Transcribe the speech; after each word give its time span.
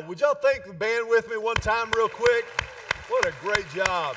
Wow. 0.00 0.08
Would 0.08 0.20
y'all 0.20 0.34
thank 0.34 0.64
the 0.64 0.72
band 0.72 1.08
with 1.08 1.28
me 1.30 1.36
one 1.36 1.56
time, 1.56 1.90
real 1.96 2.08
quick? 2.08 2.44
What 3.08 3.26
a 3.26 3.32
great 3.42 3.68
job. 3.74 4.16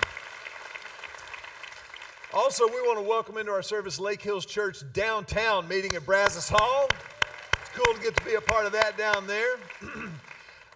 Also, 2.34 2.68
we 2.68 2.76
want 2.82 3.00
to 3.00 3.04
welcome 3.04 3.38
into 3.38 3.52
our 3.52 3.62
service 3.62 4.00
Lake 4.00 4.22
Hills 4.22 4.46
Church 4.46 4.84
downtown 4.94 5.68
meeting 5.68 5.96
at 5.96 6.06
Brazos 6.06 6.50
Hall. 6.50 6.88
It's 7.62 7.72
cool 7.74 7.94
to 7.94 8.02
get 8.02 8.16
to 8.16 8.24
be 8.24 8.36
a 8.36 8.42
part 8.42 8.66
of 8.66 8.72
that 8.74 8.98
down 8.98 9.28
there. 9.28 9.56
I 9.82 10.10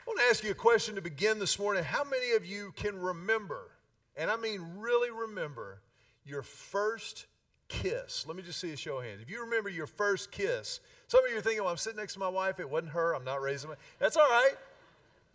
want 0.06 0.20
to 0.20 0.26
ask 0.30 0.44
you 0.44 0.52
a 0.52 0.56
question 0.56 0.96
to 0.96 1.02
begin 1.02 1.40
this 1.40 1.58
morning. 1.58 1.84
How 1.84 2.04
many 2.04 2.32
of 2.34 2.46
you 2.46 2.74
can 2.76 3.00
remember, 3.00 3.72
and 4.16 4.30
I 4.30 4.36
mean 4.36 4.62
really 4.78 5.12
remember, 5.12 5.82
your 6.26 6.44
first 6.44 7.28
kiss? 7.70 8.26
Let 8.28 8.36
me 8.36 8.44
just 8.44 8.60
see 8.60 8.74
a 8.74 8.78
show 8.78 8.98
of 8.98 9.06
hands. 9.06 9.22
If 9.22 9.30
you 9.30 9.42
remember 9.42 9.70
your 9.70 9.88
first 9.88 10.32
kiss, 10.32 10.80
some 11.08 11.24
of 11.24 11.32
you 11.32 11.38
are 11.38 11.42
thinking, 11.42 11.64
well, 11.64 11.72
I'm 11.72 11.78
sitting 11.78 11.98
next 11.98 12.14
to 12.14 12.20
my 12.20 12.30
wife. 12.30 12.60
It 12.60 12.70
wasn't 12.70 12.92
her. 12.92 13.16
I'm 13.16 13.24
not 13.24 13.42
raising 13.42 13.70
my. 13.70 13.76
That's 14.00 14.18
all 14.18 14.28
right. 14.30 14.56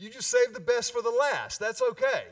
You 0.02 0.10
just 0.10 0.28
save 0.28 0.52
the 0.52 0.58
best 0.58 0.92
for 0.92 1.00
the 1.00 1.10
last. 1.10 1.60
That's 1.60 1.80
okay. 1.80 2.24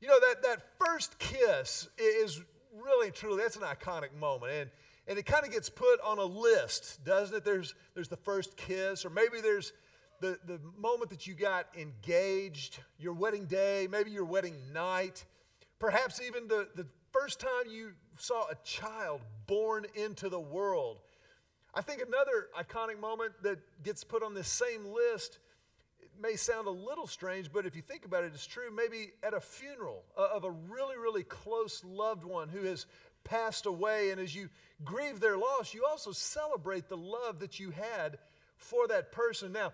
You 0.00 0.08
know, 0.08 0.18
that, 0.18 0.42
that 0.42 0.62
first 0.84 1.20
kiss 1.20 1.88
is 1.96 2.42
really, 2.74 3.12
truly, 3.12 3.40
that's 3.40 3.54
an 3.54 3.62
iconic 3.62 4.12
moment. 4.18 4.52
And, 4.52 4.70
and 5.06 5.16
it 5.16 5.24
kind 5.24 5.44
of 5.44 5.52
gets 5.52 5.70
put 5.70 6.00
on 6.00 6.18
a 6.18 6.24
list, 6.24 7.04
doesn't 7.04 7.36
it? 7.36 7.44
There's, 7.44 7.76
there's 7.94 8.08
the 8.08 8.16
first 8.16 8.56
kiss, 8.56 9.04
or 9.04 9.10
maybe 9.10 9.40
there's 9.40 9.72
the, 10.20 10.40
the 10.48 10.58
moment 10.76 11.10
that 11.10 11.28
you 11.28 11.34
got 11.34 11.66
engaged, 11.78 12.80
your 12.98 13.12
wedding 13.12 13.46
day, 13.46 13.86
maybe 13.88 14.10
your 14.10 14.24
wedding 14.24 14.56
night, 14.72 15.24
perhaps 15.78 16.20
even 16.20 16.48
the, 16.48 16.66
the 16.74 16.86
first 17.12 17.38
time 17.38 17.70
you 17.70 17.92
saw 18.18 18.48
a 18.50 18.56
child 18.64 19.20
born 19.46 19.86
into 19.94 20.28
the 20.28 20.40
world. 20.40 20.98
I 21.72 21.82
think 21.82 22.02
another 22.02 22.48
iconic 22.58 22.98
moment 22.98 23.34
that 23.44 23.60
gets 23.84 24.02
put 24.02 24.24
on 24.24 24.34
this 24.34 24.48
same 24.48 24.86
list 24.86 25.38
may 26.20 26.36
sound 26.36 26.66
a 26.66 26.70
little 26.70 27.06
strange, 27.06 27.52
but 27.52 27.66
if 27.66 27.74
you 27.74 27.82
think 27.82 28.04
about 28.04 28.24
it, 28.24 28.32
it's 28.34 28.46
true. 28.46 28.70
Maybe 28.74 29.12
at 29.22 29.34
a 29.34 29.40
funeral 29.40 30.04
uh, 30.16 30.28
of 30.34 30.44
a 30.44 30.50
really, 30.50 30.96
really 30.96 31.22
close 31.22 31.82
loved 31.84 32.24
one 32.24 32.48
who 32.48 32.64
has 32.64 32.86
passed 33.24 33.66
away, 33.66 34.10
and 34.10 34.20
as 34.20 34.34
you 34.34 34.48
grieve 34.84 35.20
their 35.20 35.36
loss, 35.36 35.74
you 35.74 35.84
also 35.88 36.12
celebrate 36.12 36.88
the 36.88 36.96
love 36.96 37.40
that 37.40 37.58
you 37.58 37.70
had 37.70 38.18
for 38.56 38.88
that 38.88 39.12
person. 39.12 39.52
Now, 39.52 39.72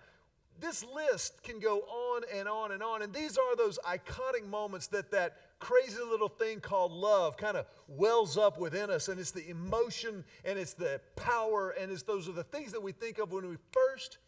this 0.59 0.83
list 0.83 1.43
can 1.43 1.59
go 1.59 1.79
on 1.79 2.23
and 2.33 2.47
on 2.47 2.71
and 2.71 2.81
on, 2.81 3.01
and 3.01 3.13
these 3.13 3.37
are 3.37 3.55
those 3.55 3.77
iconic 3.85 4.47
moments 4.47 4.87
that 4.87 5.11
that 5.11 5.37
crazy 5.59 6.01
little 6.01 6.29
thing 6.29 6.59
called 6.59 6.91
love 6.91 7.37
kind 7.37 7.57
of 7.57 7.65
wells 7.87 8.37
up 8.37 8.59
within 8.59 8.89
us 8.91 9.07
and 9.07 9.19
it's 9.19 9.31
the 9.31 9.49
emotion 9.49 10.23
and 10.45 10.59
it's 10.59 10.73
the 10.73 11.01
power 11.15 11.71
and 11.71 11.91
it's 11.91 12.03
those 12.03 12.29
are 12.29 12.33
the 12.33 12.43
things 12.43 12.71
that 12.71 12.81
we 12.81 12.91
think 12.91 13.17
of 13.17 13.31
when 13.31 13.49
we 13.49 13.55
first 13.71 14.19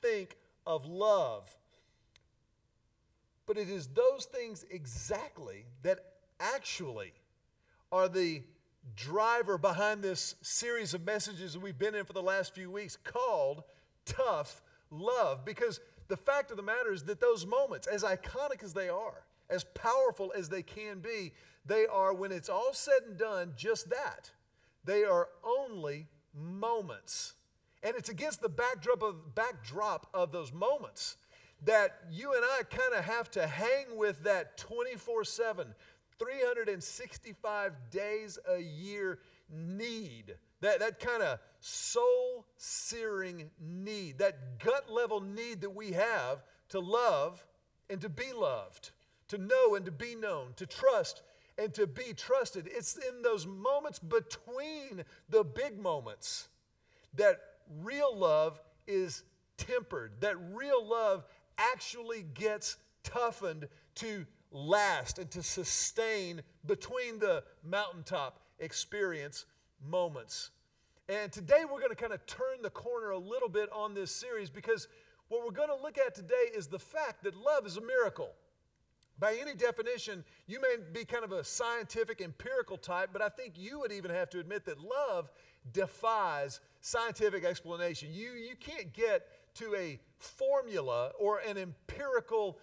think 0.00 0.36
of 0.68 0.86
love 0.86 1.56
but 3.46 3.58
it 3.58 3.68
is 3.68 3.88
those 3.88 4.26
things 4.26 4.64
exactly 4.70 5.64
that 5.82 5.98
actually 6.38 7.12
are 7.90 8.08
the 8.08 8.42
driver 8.94 9.58
behind 9.58 10.02
this 10.02 10.36
series 10.42 10.94
of 10.94 11.04
messages 11.04 11.54
that 11.54 11.60
we've 11.60 11.78
been 11.78 11.96
in 11.96 12.04
for 12.04 12.12
the 12.12 12.22
last 12.22 12.54
few 12.54 12.70
weeks 12.70 12.96
called 13.02 13.64
tough 14.04 14.62
love 14.90 15.44
because 15.44 15.80
the 16.06 16.16
fact 16.16 16.52
of 16.52 16.56
the 16.56 16.62
matter 16.62 16.92
is 16.92 17.02
that 17.02 17.20
those 17.20 17.44
moments 17.44 17.88
as 17.88 18.04
iconic 18.04 18.62
as 18.62 18.72
they 18.72 18.88
are 18.88 19.24
as 19.50 19.64
powerful 19.64 20.32
as 20.36 20.48
they 20.48 20.62
can 20.62 21.00
be, 21.00 21.32
they 21.64 21.86
are, 21.86 22.14
when 22.14 22.32
it's 22.32 22.48
all 22.48 22.72
said 22.72 23.02
and 23.06 23.16
done, 23.16 23.52
just 23.56 23.90
that. 23.90 24.30
They 24.84 25.04
are 25.04 25.28
only 25.44 26.06
moments. 26.34 27.34
And 27.82 27.94
it's 27.96 28.08
against 28.08 28.40
the 28.40 28.48
backdrop 28.48 29.02
of, 29.02 29.34
backdrop 29.34 30.08
of 30.12 30.32
those 30.32 30.52
moments 30.52 31.16
that 31.64 31.98
you 32.10 32.34
and 32.34 32.44
I 32.44 32.62
kind 32.62 32.94
of 32.94 33.04
have 33.04 33.30
to 33.32 33.46
hang 33.46 33.96
with 33.96 34.24
that 34.24 34.56
24 34.58 35.24
7, 35.24 35.74
365 36.18 37.72
days 37.90 38.38
a 38.48 38.60
year 38.60 39.18
need. 39.50 40.34
That, 40.60 40.80
that 40.80 40.98
kind 40.98 41.22
of 41.22 41.38
soul 41.60 42.46
searing 42.56 43.50
need, 43.60 44.18
that 44.18 44.58
gut 44.58 44.90
level 44.90 45.20
need 45.20 45.60
that 45.60 45.74
we 45.74 45.92
have 45.92 46.42
to 46.70 46.80
love 46.80 47.44
and 47.88 48.00
to 48.00 48.08
be 48.08 48.32
loved 48.32 48.90
to 49.28 49.38
know 49.38 49.74
and 49.74 49.84
to 49.84 49.92
be 49.92 50.14
known, 50.14 50.54
to 50.56 50.66
trust 50.66 51.22
and 51.56 51.72
to 51.74 51.86
be 51.86 52.12
trusted. 52.14 52.68
It's 52.70 52.96
in 52.96 53.22
those 53.22 53.46
moments 53.46 53.98
between 53.98 55.04
the 55.28 55.44
big 55.44 55.78
moments 55.78 56.48
that 57.14 57.40
real 57.82 58.16
love 58.16 58.60
is 58.86 59.22
tempered, 59.56 60.12
that 60.20 60.36
real 60.52 60.84
love 60.86 61.24
actually 61.58 62.24
gets 62.34 62.76
toughened 63.02 63.68
to 63.96 64.26
last 64.50 65.18
and 65.18 65.30
to 65.30 65.42
sustain 65.42 66.40
between 66.66 67.18
the 67.18 67.42
mountaintop 67.64 68.40
experience 68.60 69.44
moments. 69.86 70.50
And 71.08 71.32
today 71.32 71.64
we're 71.64 71.80
going 71.80 71.90
to 71.90 71.96
kind 71.96 72.12
of 72.12 72.24
turn 72.26 72.62
the 72.62 72.70
corner 72.70 73.10
a 73.10 73.18
little 73.18 73.48
bit 73.48 73.70
on 73.72 73.94
this 73.94 74.14
series 74.14 74.50
because 74.50 74.88
what 75.28 75.44
we're 75.44 75.52
going 75.52 75.68
to 75.68 75.82
look 75.82 75.98
at 75.98 76.14
today 76.14 76.50
is 76.54 76.66
the 76.66 76.78
fact 76.78 77.24
that 77.24 77.36
love 77.36 77.66
is 77.66 77.76
a 77.76 77.80
miracle. 77.80 78.30
By 79.18 79.36
any 79.40 79.54
definition, 79.54 80.24
you 80.46 80.60
may 80.60 80.76
be 80.92 81.04
kind 81.04 81.24
of 81.24 81.32
a 81.32 81.42
scientific, 81.42 82.20
empirical 82.20 82.76
type, 82.76 83.10
but 83.12 83.20
I 83.20 83.28
think 83.28 83.54
you 83.56 83.80
would 83.80 83.90
even 83.90 84.10
have 84.12 84.30
to 84.30 84.38
admit 84.38 84.64
that 84.66 84.78
love 84.78 85.30
defies 85.72 86.60
scientific 86.80 87.44
explanation. 87.44 88.08
You, 88.12 88.32
you 88.32 88.56
can't 88.58 88.92
get 88.92 89.26
to 89.56 89.74
a 89.74 89.98
formula 90.16 91.12
or 91.18 91.40
an 91.40 91.58
empirical 91.58 92.58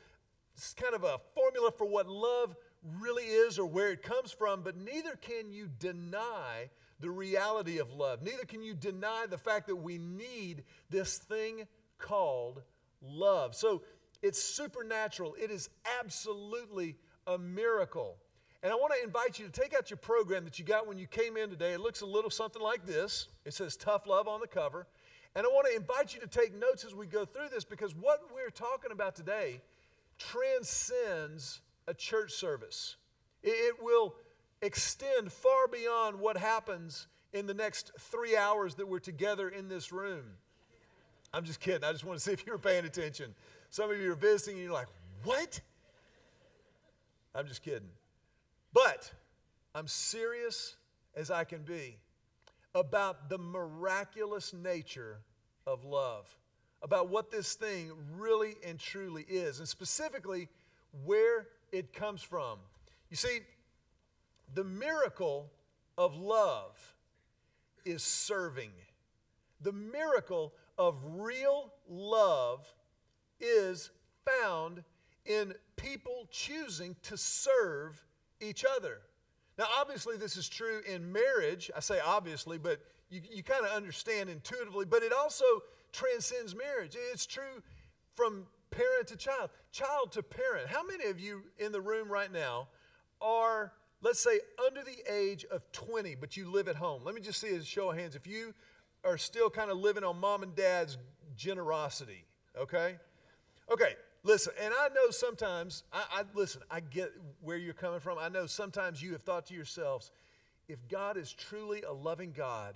kind 0.78 0.96
of 0.96 1.04
a 1.04 1.20
formula 1.34 1.72
for 1.78 1.86
what 1.86 2.08
love 2.08 2.56
really 3.00 3.24
is 3.24 3.60
or 3.60 3.66
where 3.66 3.92
it 3.92 4.04
comes 4.04 4.32
from, 4.32 4.62
but 4.62 4.78
neither 4.78 5.16
can 5.16 5.52
you 5.52 5.70
deny 5.80 6.70
the 7.00 7.10
reality 7.10 7.80
of 7.80 7.92
love. 7.92 8.22
Neither 8.22 8.46
can 8.46 8.64
you 8.64 8.74
deny 8.74 9.26
the 9.30 9.38
fact 9.38 9.68
that 9.68 9.76
we 9.76 9.98
need 9.98 10.64
this 10.90 11.18
thing 11.18 11.68
called 11.98 12.62
love. 13.02 13.56
So 13.56 13.84
it's 14.22 14.42
supernatural. 14.42 15.36
It 15.42 15.52
is 15.52 15.70
absolutely 16.00 16.96
a 17.28 17.38
miracle. 17.38 18.18
And 18.66 18.74
I 18.74 18.78
want 18.78 18.94
to 18.98 19.04
invite 19.04 19.38
you 19.38 19.46
to 19.46 19.52
take 19.52 19.76
out 19.76 19.92
your 19.92 19.98
program 19.98 20.44
that 20.46 20.58
you 20.58 20.66
got 20.66 20.88
when 20.88 20.98
you 20.98 21.06
came 21.06 21.38
in 21.38 21.52
today. 21.52 21.74
It 21.74 21.82
looks 21.82 22.02
a 22.02 22.06
little 22.08 22.32
something 22.32 22.64
like 22.64 22.84
this. 22.84 23.28
It 23.46 23.54
says 23.54 23.78
Tough 23.78 24.08
Love 24.08 24.28
on 24.28 24.40
the 24.40 24.48
cover. 24.48 24.88
And 25.36 25.46
I 25.46 25.50
want 25.50 25.68
to 25.68 25.76
invite 25.76 26.16
you 26.16 26.20
to 26.22 26.26
take 26.26 26.60
notes 26.60 26.84
as 26.84 26.96
we 26.96 27.06
go 27.06 27.26
through 27.26 27.50
this 27.50 27.64
because 27.64 27.94
what 27.94 28.22
we're 28.34 28.50
talking 28.50 28.92
about 28.92 29.16
today 29.16 29.62
transcends 30.18 31.62
a 31.88 31.94
church 31.94 32.32
service. 32.32 32.96
It 33.44 33.76
will 33.84 34.16
extend 34.64 35.32
far 35.32 35.68
beyond 35.68 36.20
what 36.20 36.36
happens 36.36 37.06
in 37.34 37.46
the 37.46 37.54
next 37.54 37.92
three 38.00 38.36
hours 38.36 38.74
that 38.76 38.88
we're 38.88 38.98
together 38.98 39.50
in 39.50 39.70
this 39.70 39.92
room. 39.92 40.24
I'm 41.36 41.44
just 41.44 41.60
kidding. 41.60 41.84
I 41.84 41.92
just 41.92 42.04
want 42.04 42.18
to 42.18 42.26
see 42.26 42.32
if 42.32 42.44
you 42.48 42.52
were 42.52 42.58
paying 42.58 42.86
attention. 42.86 43.36
Some 43.70 43.92
of 43.92 44.02
you 44.02 44.12
are 44.12 44.16
visiting 44.16 44.56
and 44.56 44.64
you're 44.64 44.74
like, 44.74 44.88
what? 45.24 45.62
I'm 47.36 47.46
just 47.46 47.62
kidding. 47.62 47.90
But 48.76 49.10
I'm 49.74 49.88
serious 49.88 50.76
as 51.16 51.32
I 51.32 51.46
can 51.46 51.64
be 51.64 51.98
about 52.76 53.30
the 53.30 53.38
miraculous 53.38 54.54
nature 54.54 55.20
of 55.66 55.86
love, 55.86 56.28
about 56.82 57.08
what 57.08 57.32
this 57.32 57.54
thing 57.54 57.94
really 58.18 58.56
and 58.68 58.78
truly 58.78 59.24
is, 59.30 59.60
and 59.60 59.68
specifically 59.68 60.50
where 61.06 61.48
it 61.72 61.94
comes 61.94 62.22
from. 62.22 62.60
You 63.10 63.16
see, 63.16 63.40
the 64.54 64.66
miracle 64.66 65.50
of 65.98 66.18
love 66.18 66.78
is 67.86 68.04
serving. 68.04 68.72
The 69.62 69.72
miracle 69.72 70.54
of 70.78 70.98
real 71.06 71.72
love 71.88 72.68
is 73.40 73.90
found 74.26 74.84
in 75.26 75.54
people 75.78 76.28
choosing 76.30 76.98
to 77.04 77.16
serve 77.16 78.04
each 78.42 78.66
other. 78.78 79.02
Now, 79.58 79.66
obviously, 79.80 80.18
this 80.18 80.36
is 80.36 80.50
true 80.50 80.82
in 80.86 81.12
marriage. 81.12 81.72
I 81.76 81.80
say 81.80 82.00
obviously, 82.06 82.58
but 82.58 82.80
you, 83.10 83.22
you 83.32 83.44
kind 83.44 83.66
of 83.66 83.72
understand 83.72 84.30
intuitively, 84.30 84.86
but 84.86 85.04
it 85.04 85.14
also 85.14 85.46
transcends 85.94 86.56
marriage. 86.56 86.98
It's 87.14 87.26
true 87.26 87.64
from 88.16 88.48
parent 88.72 89.08
to 89.08 89.18
child, 89.18 89.50
child 89.72 90.12
to 90.14 90.24
parent. 90.24 90.68
How 90.68 90.86
many 90.86 91.06
of 91.06 91.20
you 91.20 91.44
in 91.58 91.72
the 91.72 91.82
room 91.82 92.10
right 92.10 92.32
now 92.32 92.68
are, 93.22 93.72
let's 94.02 94.20
say, 94.20 94.40
under 94.66 94.82
the 94.84 94.98
age 95.12 95.46
of 95.46 95.62
20, 95.72 96.16
but 96.16 96.36
you 96.36 96.52
live 96.52 96.68
at 96.68 96.76
home? 96.76 97.04
Let 97.06 97.16
me 97.16 97.22
just 97.22 97.40
see 97.40 97.56
a 97.56 97.64
show 97.64 97.92
of 97.92 97.98
hands. 97.98 98.16
If 98.16 98.28
you 98.28 98.54
are 99.06 99.18
still 99.18 99.50
kind 99.50 99.72
of 99.72 99.78
living 99.78 100.04
on 100.04 100.20
mom 100.20 100.44
and 100.44 100.56
dad's 100.56 100.98
generosity, 101.38 102.26
okay? 102.60 102.96
Okay, 103.72 103.96
listen, 104.26 104.54
and 104.62 104.74
I 104.74 104.90
know 104.90 105.12
sometimes, 105.12 105.84
I, 105.94 106.04
I, 106.12 106.24
listen, 106.34 106.62
I 106.70 106.82
get 106.82 107.14
where 107.42 107.58
you're 107.58 107.74
coming 107.74 108.00
from. 108.00 108.18
I 108.20 108.28
know 108.28 108.48
sometimes 108.48 109.02
you 109.02 109.14
have 109.14 109.22
thought 109.22 109.46
to 109.48 109.54
yourselves, 109.54 110.12
if 110.68 110.80
God 110.90 111.16
is 111.16 111.32
truly 111.32 111.84
a 111.84 111.94
loving 111.94 112.34
God, 112.36 112.76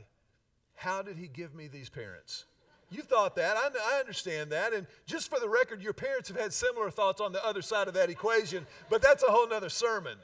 how 0.76 1.02
did 1.02 1.18
He 1.18 1.28
give 1.28 1.54
me 1.54 1.68
these 1.68 1.90
parents? 1.90 2.46
You 2.92 3.02
thought 3.02 3.36
that. 3.36 3.58
I, 3.58 3.70
I, 3.96 4.00
understand 4.00 4.52
that. 4.52 4.74
And 4.74 4.88
just 5.06 5.30
for 5.30 5.40
the 5.40 5.50
record, 5.50 5.82
your 5.82 5.94
parents 5.94 6.30
have 6.30 6.40
had 6.40 6.54
similar 6.54 6.90
thoughts 6.90 7.22
on 7.22 7.32
the 7.32 7.46
other 7.46 7.62
side 7.62 7.88
of 7.88 7.94
that 7.96 8.10
equation, 8.10 8.66
but 8.90 9.02
that's 9.02 9.24
a 9.24 9.28
whole 9.28 9.48
nother 9.48 9.70
sermon. 9.70 10.18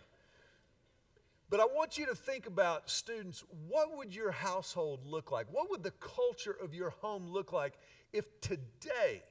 But 1.50 1.60
I 1.60 1.66
want 1.66 1.98
you 1.98 2.07
to 2.07 2.16
think 2.16 2.48
about, 2.48 2.89
students, 2.89 3.44
what 3.68 3.95
would 3.98 4.16
your 4.16 4.31
household 4.31 5.06
look 5.06 5.31
like? 5.31 5.45
What 5.51 5.69
would 5.69 5.83
the 5.83 5.92
culture 5.92 6.56
of 6.62 6.74
your 6.74 6.89
home 6.89 7.27
look 7.30 7.54
like 7.54 7.74
if 8.13 8.25
today, 8.42 9.22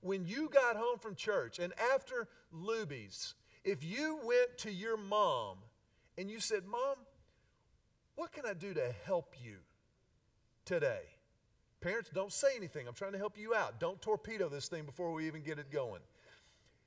when 0.00 0.26
you 0.26 0.48
got 0.48 0.76
home 0.76 0.98
from 0.98 1.14
church 1.14 1.58
and 1.58 1.72
after 1.94 2.28
Luby's, 2.54 3.34
if 3.64 3.84
you 3.84 4.18
went 4.24 4.58
to 4.58 4.72
your 4.72 4.96
mom 4.96 5.58
and 6.16 6.30
you 6.30 6.40
said, 6.40 6.64
Mom, 6.66 6.96
what 8.16 8.32
can 8.32 8.46
I 8.46 8.54
do 8.54 8.74
to 8.74 8.92
help 9.04 9.34
you 9.44 9.56
today? 10.64 11.02
Parents, 11.80 12.10
don't 12.12 12.32
say 12.32 12.48
anything. 12.56 12.88
I'm 12.88 12.94
trying 12.94 13.12
to 13.12 13.18
help 13.18 13.38
you 13.38 13.54
out. 13.54 13.78
Don't 13.78 14.00
torpedo 14.02 14.48
this 14.48 14.68
thing 14.68 14.84
before 14.84 15.12
we 15.12 15.26
even 15.26 15.42
get 15.42 15.58
it 15.58 15.70
going. 15.70 16.00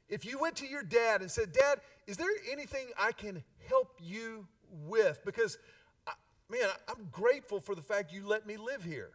If 0.09 0.25
you 0.25 0.37
went 0.37 0.57
to 0.57 0.67
your 0.67 0.83
dad 0.83 1.21
and 1.21 1.31
said, 1.31 1.53
Dad, 1.53 1.79
is 2.05 2.17
there 2.17 2.27
anything 2.51 2.87
I 2.99 3.13
can 3.13 3.41
help 3.69 3.97
you 4.01 4.45
with? 4.69 5.21
Because, 5.23 5.57
I, 6.05 6.11
man, 6.49 6.67
I'm 6.89 7.07
grateful 7.11 7.61
for 7.61 7.75
the 7.75 7.81
fact 7.81 8.11
you 8.11 8.27
let 8.27 8.45
me 8.45 8.57
live 8.57 8.83
here. 8.83 9.11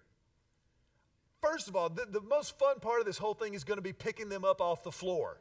First 1.42 1.68
of 1.68 1.76
all, 1.76 1.88
the, 1.88 2.06
the 2.10 2.20
most 2.20 2.58
fun 2.58 2.80
part 2.80 3.00
of 3.00 3.06
this 3.06 3.18
whole 3.18 3.34
thing 3.34 3.54
is 3.54 3.64
going 3.64 3.78
to 3.78 3.82
be 3.82 3.92
picking 3.92 4.28
them 4.28 4.44
up 4.44 4.60
off 4.60 4.82
the 4.82 4.92
floor. 4.92 5.38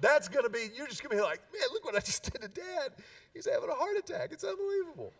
That's 0.00 0.28
going 0.28 0.44
to 0.44 0.50
be, 0.50 0.68
you're 0.76 0.86
just 0.86 1.02
going 1.02 1.16
to 1.16 1.22
be 1.22 1.22
like, 1.22 1.40
man, 1.52 1.62
look 1.72 1.84
what 1.84 1.96
I 1.96 2.00
just 2.00 2.22
did 2.32 2.42
to 2.42 2.48
dad. 2.48 2.92
He's 3.34 3.48
having 3.50 3.68
a 3.68 3.74
heart 3.74 3.96
attack. 3.98 4.30
It's 4.32 4.44
unbelievable. 4.44 5.12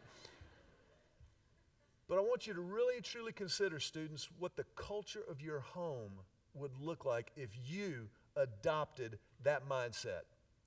But 2.08 2.18
I 2.18 2.20
want 2.20 2.46
you 2.46 2.54
to 2.54 2.60
really 2.60 3.02
truly 3.02 3.32
consider, 3.32 3.78
students, 3.80 4.28
what 4.38 4.56
the 4.56 4.64
culture 4.76 5.22
of 5.28 5.42
your 5.42 5.60
home 5.60 6.12
would 6.54 6.70
look 6.80 7.04
like 7.04 7.32
if 7.36 7.50
you 7.66 8.08
adopted 8.36 9.18
that 9.44 9.68
mindset. 9.68 10.22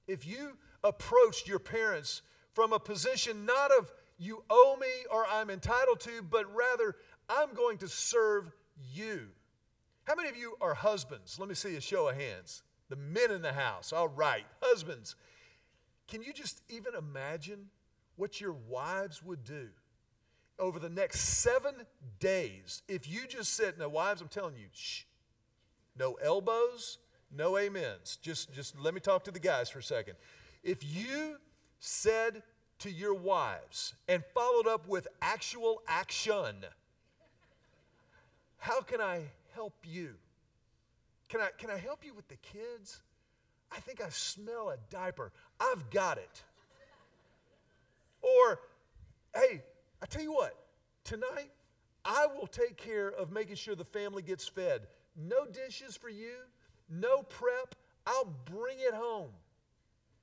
If 0.07 0.27
you 0.27 0.57
approached 0.83 1.47
your 1.47 1.59
parents 1.59 2.21
from 2.53 2.73
a 2.73 2.79
position 2.79 3.45
not 3.45 3.71
of 3.71 3.91
you 4.17 4.43
owe 4.49 4.77
me 4.79 4.87
or 5.11 5.25
I'm 5.31 5.49
entitled 5.49 5.99
to, 6.01 6.21
but 6.29 6.53
rather 6.53 6.95
I'm 7.27 7.53
going 7.53 7.79
to 7.79 7.87
serve 7.87 8.51
you. 8.93 9.27
How 10.11 10.15
many 10.17 10.27
of 10.27 10.35
you 10.35 10.57
are 10.59 10.73
husbands? 10.73 11.39
Let 11.39 11.47
me 11.47 11.55
see 11.55 11.77
a 11.77 11.79
show 11.79 12.09
of 12.09 12.17
hands. 12.17 12.63
The 12.89 12.97
men 12.97 13.31
in 13.31 13.41
the 13.41 13.53
house. 13.53 13.93
All 13.93 14.09
right, 14.09 14.43
husbands. 14.61 15.15
Can 16.09 16.21
you 16.21 16.33
just 16.33 16.63
even 16.67 16.95
imagine 16.95 17.67
what 18.17 18.41
your 18.41 18.51
wives 18.67 19.23
would 19.23 19.45
do 19.45 19.69
over 20.59 20.79
the 20.79 20.89
next 20.89 21.21
seven 21.21 21.75
days, 22.19 22.81
if 22.89 23.07
you 23.07 23.21
just 23.25 23.53
said, 23.53 23.79
now, 23.79 23.87
wives, 23.87 24.19
I'm 24.19 24.27
telling 24.27 24.57
you, 24.57 24.67
shh, 24.73 25.03
no 25.97 26.15
elbows, 26.21 26.97
no 27.33 27.57
amens. 27.57 28.17
Just, 28.21 28.53
just 28.53 28.77
let 28.77 28.93
me 28.93 28.99
talk 28.99 29.23
to 29.23 29.31
the 29.31 29.39
guys 29.39 29.69
for 29.69 29.79
a 29.79 29.83
second. 29.83 30.15
If 30.61 30.83
you 30.83 31.37
said 31.79 32.43
to 32.79 32.91
your 32.91 33.13
wives 33.13 33.93
and 34.09 34.25
followed 34.33 34.67
up 34.67 34.89
with 34.89 35.07
actual 35.21 35.81
action, 35.87 36.65
how 38.57 38.81
can 38.81 38.99
I 38.99 39.21
help 39.53 39.73
you? 39.83 40.15
Can 41.29 41.41
I, 41.41 41.49
can 41.57 41.69
I 41.69 41.77
help 41.77 42.03
you 42.03 42.13
with 42.13 42.27
the 42.27 42.35
kids? 42.37 43.01
I 43.71 43.79
think 43.79 44.01
I 44.03 44.09
smell 44.09 44.69
a 44.69 44.77
diaper. 44.89 45.31
I've 45.59 45.89
got 45.89 46.17
it. 46.17 46.43
Or, 48.21 48.59
hey, 49.35 49.63
I 50.01 50.05
tell 50.05 50.21
you 50.21 50.33
what, 50.33 50.55
tonight 51.03 51.49
I 52.03 52.27
will 52.27 52.47
take 52.47 52.77
care 52.77 53.09
of 53.09 53.31
making 53.31 53.55
sure 53.55 53.75
the 53.75 53.85
family 53.85 54.21
gets 54.21 54.47
fed. 54.47 54.81
No 55.15 55.45
dishes 55.45 55.95
for 55.95 56.09
you, 56.09 56.35
no 56.89 57.23
prep. 57.23 57.75
I'll 58.05 58.33
bring 58.45 58.77
it 58.79 58.93
home. 58.93 59.29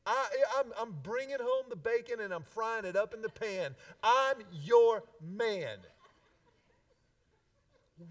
I, 0.07 0.27
am 0.59 0.67
I'm, 0.67 0.73
I'm 0.81 0.97
bringing 1.03 1.37
home 1.41 1.67
the 1.69 1.77
bacon 1.77 2.21
and 2.21 2.33
I'm 2.33 2.43
frying 2.43 2.85
it 2.85 2.97
up 2.97 3.15
in 3.15 3.23
the 3.23 3.29
pan. 3.29 3.75
I'm 4.03 4.37
your 4.65 5.03
man. 5.21 5.79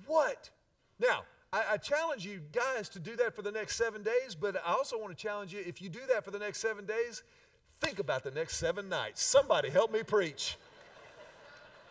What? 0.06 0.50
Now, 1.00 1.24
I, 1.54 1.64
I, 1.74 1.78
challenge 1.78 2.26
you 2.26 2.42
guys 2.52 2.90
to 2.90 3.00
do 3.00 3.16
that 3.18 3.36
for 3.36 3.42
the 3.42 3.52
next 3.52 3.76
seven 3.76 4.04
days, 4.04 4.36
but 4.40 4.58
I 4.66 4.74
also 4.74 5.00
want 5.00 5.16
to 5.16 5.22
challenge 5.22 5.54
you 5.54 5.64
if 5.66 5.82
you 5.82 5.90
do 5.90 6.02
that 6.10 6.26
for 6.26 6.32
the 6.32 6.40
next 6.40 6.60
seven 6.60 6.86
days, 6.86 7.24
think 7.80 8.00
about 8.00 8.24
the 8.24 8.32
next 8.32 8.58
seven 8.58 8.90
nights. 8.90 9.24
Somebody 9.24 9.70
help 9.70 9.92
me 9.92 10.04
preach. 10.04 10.58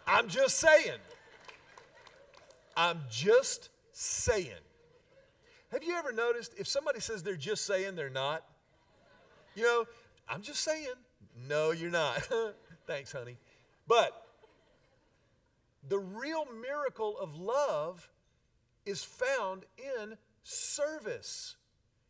I'm 0.06 0.28
just 0.28 0.58
saying. 0.58 0.98
I'm 2.76 3.00
just 3.10 3.70
saying. 3.92 4.50
Have 5.72 5.82
you 5.82 5.94
ever 5.94 6.12
noticed 6.12 6.54
if 6.58 6.68
somebody 6.68 7.00
says 7.00 7.22
they're 7.22 7.34
just 7.36 7.64
saying, 7.64 7.96
they're 7.96 8.10
not? 8.10 8.44
You 9.54 9.62
know, 9.62 9.84
I'm 10.28 10.42
just 10.42 10.60
saying. 10.62 10.94
No, 11.48 11.70
you're 11.70 11.90
not. 11.90 12.28
Thanks, 12.86 13.12
honey. 13.12 13.36
But 13.88 14.26
the 15.88 15.98
real 15.98 16.46
miracle 16.60 17.18
of 17.18 17.36
love 17.36 18.08
is 18.86 19.02
found 19.02 19.64
in 19.76 20.16
service, 20.44 21.56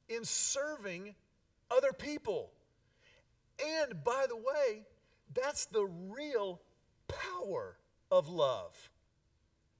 in 0.08 0.24
serving 0.24 1.14
other 1.70 1.92
people. 1.92 2.50
And 3.82 4.04
by 4.04 4.26
the 4.28 4.36
way, 4.36 4.84
that's 5.34 5.66
the 5.66 5.84
real 5.84 6.60
power 7.08 7.76
of 8.10 8.28
love. 8.28 8.90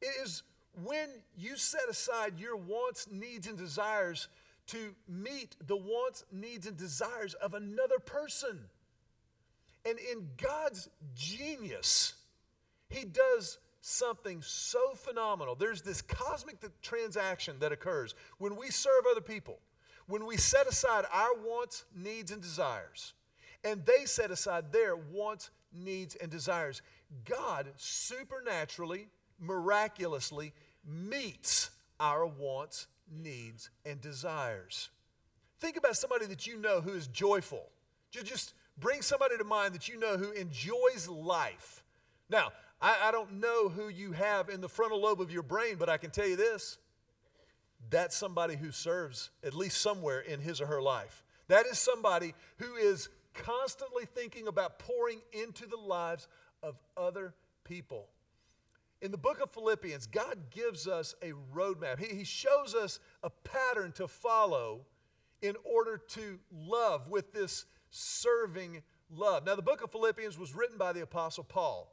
It 0.00 0.12
is 0.24 0.42
when 0.84 1.08
you 1.36 1.56
set 1.56 1.88
aside 1.88 2.38
your 2.38 2.56
wants, 2.56 3.06
needs, 3.10 3.46
and 3.46 3.56
desires 3.56 4.28
to 4.68 4.94
meet 5.08 5.56
the 5.66 5.76
wants, 5.76 6.24
needs, 6.32 6.66
and 6.66 6.76
desires 6.76 7.34
of 7.34 7.54
another 7.54 7.98
person. 7.98 8.58
And 9.84 9.98
in 9.98 10.28
God's 10.36 10.88
genius, 11.14 12.14
He 12.88 13.04
does 13.04 13.58
something 13.86 14.42
so 14.42 14.94
phenomenal. 14.94 15.54
There's 15.54 15.80
this 15.80 16.02
cosmic 16.02 16.56
transaction 16.82 17.56
that 17.60 17.70
occurs 17.70 18.14
when 18.38 18.56
we 18.56 18.68
serve 18.70 19.04
other 19.08 19.20
people, 19.20 19.60
when 20.08 20.26
we 20.26 20.36
set 20.36 20.66
aside 20.66 21.04
our 21.12 21.34
wants, 21.34 21.84
needs, 21.94 22.32
and 22.32 22.42
desires, 22.42 23.14
and 23.62 23.86
they 23.86 24.04
set 24.04 24.32
aside 24.32 24.72
their 24.72 24.96
wants, 24.96 25.50
needs, 25.72 26.16
and 26.16 26.30
desires. 26.30 26.82
God 27.24 27.68
supernaturally, 27.76 29.06
miraculously 29.40 30.52
meets 30.84 31.70
our 32.00 32.26
wants, 32.26 32.88
needs, 33.08 33.70
and 33.84 34.00
desires. 34.00 34.90
Think 35.60 35.76
about 35.76 35.96
somebody 35.96 36.26
that 36.26 36.46
you 36.46 36.56
know 36.56 36.80
who 36.80 36.92
is 36.92 37.06
joyful. 37.06 37.70
Just 38.10 38.54
bring 38.78 39.00
somebody 39.00 39.38
to 39.38 39.44
mind 39.44 39.74
that 39.74 39.88
you 39.88 39.98
know 39.98 40.16
who 40.16 40.32
enjoys 40.32 41.08
life. 41.08 41.84
Now, 42.28 42.50
I, 42.80 42.96
I 43.04 43.10
don't 43.10 43.40
know 43.40 43.68
who 43.68 43.88
you 43.88 44.12
have 44.12 44.48
in 44.48 44.60
the 44.60 44.68
frontal 44.68 45.00
lobe 45.00 45.20
of 45.20 45.30
your 45.30 45.42
brain, 45.42 45.76
but 45.78 45.88
I 45.88 45.96
can 45.96 46.10
tell 46.10 46.26
you 46.26 46.36
this 46.36 46.78
that's 47.90 48.16
somebody 48.16 48.56
who 48.56 48.70
serves 48.70 49.30
at 49.44 49.54
least 49.54 49.80
somewhere 49.80 50.20
in 50.20 50.40
his 50.40 50.60
or 50.60 50.66
her 50.66 50.82
life. 50.82 51.22
That 51.48 51.66
is 51.66 51.78
somebody 51.78 52.34
who 52.58 52.74
is 52.74 53.08
constantly 53.34 54.04
thinking 54.06 54.48
about 54.48 54.78
pouring 54.78 55.20
into 55.32 55.66
the 55.66 55.76
lives 55.76 56.26
of 56.62 56.76
other 56.96 57.34
people. 57.64 58.08
In 59.02 59.10
the 59.10 59.18
book 59.18 59.40
of 59.40 59.50
Philippians, 59.50 60.06
God 60.06 60.50
gives 60.50 60.88
us 60.88 61.14
a 61.22 61.32
roadmap. 61.54 61.98
He, 61.98 62.16
he 62.16 62.24
shows 62.24 62.74
us 62.74 62.98
a 63.22 63.30
pattern 63.30 63.92
to 63.92 64.08
follow 64.08 64.80
in 65.42 65.54
order 65.64 65.98
to 66.08 66.38
love 66.50 67.08
with 67.08 67.32
this 67.32 67.66
serving 67.90 68.82
love. 69.10 69.44
Now, 69.44 69.54
the 69.54 69.62
book 69.62 69.82
of 69.82 69.92
Philippians 69.92 70.38
was 70.38 70.54
written 70.54 70.78
by 70.78 70.92
the 70.92 71.02
Apostle 71.02 71.44
Paul. 71.44 71.92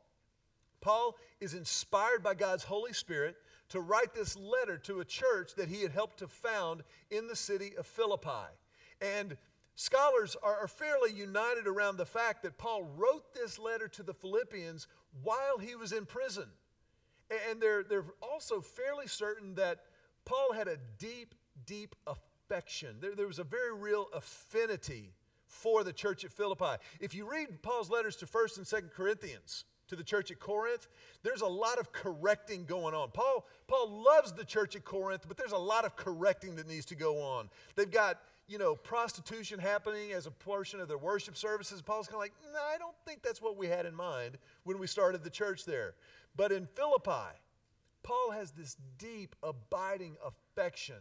Paul 0.84 1.16
is 1.40 1.56
inspired 1.56 2.22
by 2.22 2.36
God's 2.36 2.64
Holy 2.64 2.94
Spirit 2.94 3.36
to 3.70 3.80
write 3.80 4.14
this 4.14 4.38
letter 4.38 4.78
to 4.80 5.00
a 5.00 5.06
church 5.06 5.56
that 5.56 5.70
he 5.70 5.82
had 5.82 5.92
helped 5.92 6.20
to 6.20 6.28
found 6.28 6.84
in 7.10 7.28
the 7.28 7.36
city 7.36 7.72
of 7.78 7.88
Philippi. 7.88 8.52
And 9.02 9.38
Scholars 9.76 10.38
are, 10.44 10.68
fairly 10.68 11.12
united 11.12 11.66
around 11.66 11.98
the 11.98 12.06
fact 12.06 12.44
that 12.44 12.60
Paul 12.60 12.84
wrote 12.96 13.34
this 13.34 13.58
letter 13.58 13.88
to 13.88 14.04
the 14.04 14.14
Philippians 14.14 14.88
while 15.24 15.58
he 15.58 15.76
was 15.76 15.92
in 15.94 16.06
prison. 16.06 16.48
And 17.50 17.60
they're, 17.60 17.84
they're 17.84 18.06
also 18.22 18.62
fairly 18.62 19.08
certain 19.08 19.56
that 19.56 19.80
Paul 20.26 20.54
had 20.54 20.68
a 20.68 20.78
deep, 21.00 21.34
deep 21.66 21.96
affection. 22.06 22.98
There, 23.00 23.16
there 23.16 23.26
was 23.26 23.40
a 23.40 23.44
very 23.44 23.74
real 23.74 24.10
affinity 24.14 25.12
for 25.48 25.84
the 25.84 25.94
church 25.94 26.24
at 26.24 26.32
Philippi. 26.32 26.78
If 27.00 27.16
you 27.16 27.30
read 27.30 27.64
Paul's 27.64 27.90
letters 27.90 28.16
to 28.18 28.28
1st 28.28 28.58
and 28.58 28.66
2nd 28.66 28.94
Corinthians, 28.94 29.66
to 29.94 29.98
the 29.98 30.04
church 30.04 30.32
at 30.32 30.40
Corinth, 30.40 30.88
there's 31.22 31.42
a 31.42 31.48
lot 31.48 31.80
of 31.80 31.92
correcting 31.92 32.66
going 32.66 32.94
on. 32.94 33.12
Paul, 33.12 33.46
Paul 33.68 34.04
loves 34.04 34.34
the 34.34 34.44
church 34.44 34.76
at 34.76 34.84
Corinth, 34.84 35.26
but 35.28 35.38
there's 35.38 35.52
a 35.52 35.58
lot 35.58 35.86
of 35.86 35.96
correcting 35.96 36.56
that 36.58 36.68
needs 36.68 36.86
to 36.88 36.96
go 36.96 37.22
on. 37.22 37.50
They've 37.76 37.90
got 37.90 38.20
you 38.48 38.58
know, 38.58 38.76
prostitution 38.76 39.58
happening 39.58 40.12
as 40.12 40.28
a 40.28 40.32
portion 40.32 40.80
of 40.80 40.88
their 40.88 40.98
worship 40.98 41.38
services. 41.38 41.82
Paul's 41.82 42.08
kind 42.08 42.16
of 42.16 42.22
like, 42.22 42.34
I 42.74 42.78
don't 42.78 42.96
think 43.06 43.24
that's 43.24 43.42
what 43.42 43.56
we 43.56 43.68
had 43.68 43.86
in 43.86 43.96
mind 43.96 44.38
when 44.64 44.80
we 44.80 44.88
started 44.88 45.24
the 45.24 45.30
church 45.30 45.64
there. 45.66 45.96
But 46.36 46.52
in 46.52 46.68
Philippi, 46.76 47.38
Paul 48.04 48.32
has 48.32 48.52
this 48.52 48.76
deep, 48.98 49.36
abiding 49.44 50.18
affection. 50.26 50.98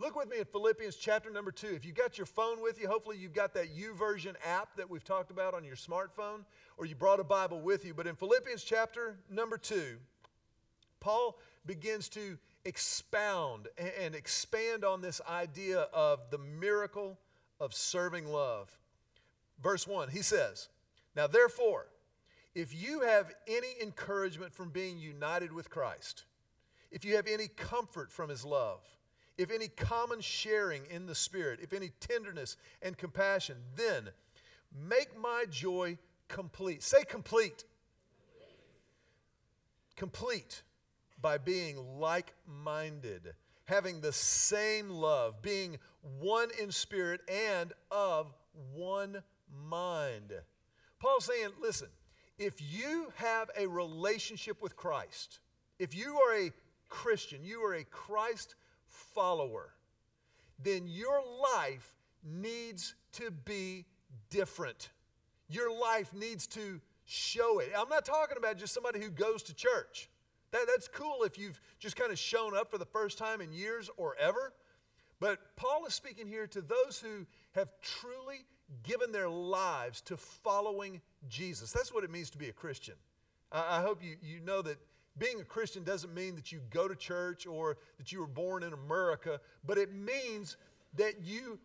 Look 0.00 0.16
with 0.16 0.30
me 0.30 0.38
in 0.38 0.46
Philippians 0.46 0.96
chapter 0.96 1.30
number 1.30 1.52
two. 1.52 1.68
If 1.68 1.84
you've 1.84 1.94
got 1.94 2.16
your 2.16 2.26
phone 2.26 2.62
with 2.62 2.80
you, 2.80 2.88
hopefully 2.88 3.18
you've 3.18 3.34
got 3.34 3.52
that 3.52 3.66
YouVersion 3.76 4.34
app 4.46 4.74
that 4.76 4.88
we've 4.88 5.04
talked 5.04 5.30
about 5.30 5.52
on 5.52 5.62
your 5.62 5.76
smartphone, 5.76 6.46
or 6.80 6.86
you 6.86 6.94
brought 6.94 7.20
a 7.20 7.24
Bible 7.24 7.60
with 7.60 7.84
you. 7.84 7.92
But 7.92 8.06
in 8.06 8.16
Philippians 8.16 8.64
chapter 8.64 9.18
number 9.28 9.58
two, 9.58 9.98
Paul 10.98 11.38
begins 11.66 12.08
to 12.10 12.38
expound 12.64 13.68
and 13.98 14.14
expand 14.14 14.82
on 14.82 15.02
this 15.02 15.20
idea 15.28 15.80
of 15.92 16.30
the 16.30 16.38
miracle 16.38 17.18
of 17.60 17.74
serving 17.74 18.26
love. 18.26 18.70
Verse 19.62 19.86
1, 19.86 20.08
he 20.08 20.22
says, 20.22 20.70
Now 21.14 21.26
therefore, 21.26 21.86
if 22.54 22.74
you 22.74 23.00
have 23.00 23.30
any 23.46 23.74
encouragement 23.82 24.54
from 24.54 24.70
being 24.70 24.98
united 24.98 25.52
with 25.52 25.68
Christ, 25.68 26.24
if 26.90 27.04
you 27.04 27.16
have 27.16 27.26
any 27.26 27.48
comfort 27.48 28.10
from 28.10 28.30
his 28.30 28.42
love, 28.42 28.80
if 29.36 29.50
any 29.50 29.68
common 29.68 30.22
sharing 30.22 30.86
in 30.86 31.04
the 31.04 31.14
Spirit, 31.14 31.60
if 31.62 31.74
any 31.74 31.90
tenderness 32.00 32.56
and 32.80 32.96
compassion, 32.96 33.56
then 33.76 34.08
make 34.88 35.18
my 35.18 35.44
joy 35.50 35.98
complete. 36.30 36.82
Say 36.82 37.04
complete. 37.04 37.64
Complete 39.96 40.62
by 41.20 41.36
being 41.36 41.76
like 41.98 42.32
minded, 42.46 43.34
having 43.66 44.00
the 44.00 44.12
same 44.12 44.88
love, 44.88 45.42
being 45.42 45.78
one 46.18 46.48
in 46.60 46.72
spirit 46.72 47.20
and 47.28 47.74
of 47.90 48.32
one 48.72 49.22
mind. 49.68 50.32
Paul's 50.98 51.26
saying, 51.26 51.50
listen, 51.60 51.88
if 52.38 52.54
you 52.60 53.12
have 53.16 53.50
a 53.58 53.66
relationship 53.66 54.62
with 54.62 54.76
Christ, 54.76 55.40
if 55.78 55.94
you 55.94 56.18
are 56.20 56.36
a 56.36 56.52
Christian, 56.88 57.44
you 57.44 57.60
are 57.62 57.74
a 57.74 57.84
Christ 57.84 58.54
follower, 58.86 59.74
then 60.62 60.86
your 60.86 61.22
life 61.54 61.94
needs 62.24 62.94
to 63.12 63.30
be 63.30 63.84
different. 64.30 64.90
Your 65.50 65.76
life 65.78 66.14
needs 66.14 66.46
to 66.48 66.80
show 67.04 67.58
it. 67.58 67.72
I'm 67.76 67.88
not 67.88 68.04
talking 68.04 68.36
about 68.38 68.56
just 68.56 68.72
somebody 68.72 69.00
who 69.00 69.10
goes 69.10 69.42
to 69.44 69.54
church. 69.54 70.08
That, 70.52 70.62
that's 70.66 70.88
cool 70.88 71.24
if 71.24 71.38
you've 71.38 71.60
just 71.78 71.96
kind 71.96 72.10
of 72.10 72.18
shown 72.18 72.56
up 72.56 72.70
for 72.70 72.78
the 72.78 72.84
first 72.84 73.18
time 73.18 73.40
in 73.40 73.52
years 73.52 73.90
or 73.96 74.16
ever. 74.18 74.52
But 75.18 75.38
Paul 75.56 75.84
is 75.86 75.94
speaking 75.94 76.26
here 76.26 76.46
to 76.48 76.62
those 76.62 77.02
who 77.04 77.26
have 77.52 77.68
truly 77.82 78.46
given 78.84 79.12
their 79.12 79.28
lives 79.28 80.00
to 80.02 80.16
following 80.16 81.00
Jesus. 81.28 81.72
That's 81.72 81.92
what 81.92 82.04
it 82.04 82.10
means 82.10 82.30
to 82.30 82.38
be 82.38 82.48
a 82.48 82.52
Christian. 82.52 82.94
I, 83.52 83.78
I 83.78 83.82
hope 83.82 84.02
you, 84.02 84.16
you 84.22 84.40
know 84.40 84.62
that 84.62 84.78
being 85.18 85.40
a 85.40 85.44
Christian 85.44 85.82
doesn't 85.82 86.14
mean 86.14 86.36
that 86.36 86.52
you 86.52 86.60
go 86.70 86.88
to 86.88 86.94
church 86.94 87.46
or 87.46 87.76
that 87.98 88.12
you 88.12 88.20
were 88.20 88.26
born 88.26 88.62
in 88.62 88.72
America, 88.72 89.40
but 89.66 89.76
it 89.76 89.92
means 89.92 90.56
that 90.96 91.22
you 91.22 91.58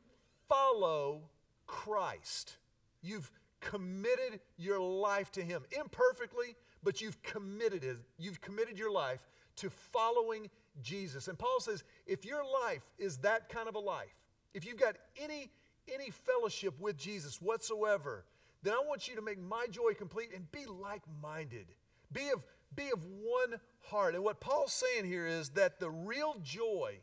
follow 0.50 1.22
Christ. 1.68 2.58
You've 3.01 3.32
committed 3.62 4.40
your 4.58 4.80
life 4.80 5.32
to 5.32 5.42
Him 5.42 5.64
imperfectly, 5.72 6.56
but 6.84 7.02
you've 7.02 7.22
committed 7.24 7.84
it. 7.84 7.98
You've 8.18 8.42
committed 8.42 8.78
your 8.78 8.92
life 8.92 9.28
to 9.58 9.70
following 9.70 10.50
Jesus. 10.82 11.28
And 11.28 11.38
Paul 11.38 11.60
says, 11.60 11.84
if 12.06 12.26
your 12.26 12.44
life 12.44 12.84
is 12.98 13.18
that 13.20 13.50
kind 13.50 13.68
of 13.68 13.76
a 13.76 13.80
life, 13.80 14.16
if 14.54 14.66
you've 14.66 14.80
got 14.80 14.96
any 15.22 15.52
any 15.94 16.10
fellowship 16.10 16.74
with 16.80 16.98
Jesus 16.98 17.40
whatsoever, 17.42 18.26
then 18.64 18.74
I 18.74 18.84
want 18.88 19.08
you 19.08 19.16
to 19.16 19.22
make 19.22 19.40
my 19.40 19.68
joy 19.70 19.94
complete 19.94 20.30
and 20.34 20.52
be 20.52 20.66
like-minded. 20.66 21.68
Be 22.12 22.30
of 22.30 22.44
be 22.76 22.90
of 22.92 23.04
one 23.04 23.60
heart. 23.82 24.16
And 24.16 24.24
what 24.24 24.40
Paul's 24.40 24.74
saying 24.74 25.06
here 25.06 25.28
is 25.28 25.50
that 25.50 25.80
the 25.80 25.90
real 25.90 26.36
joy 26.44 26.98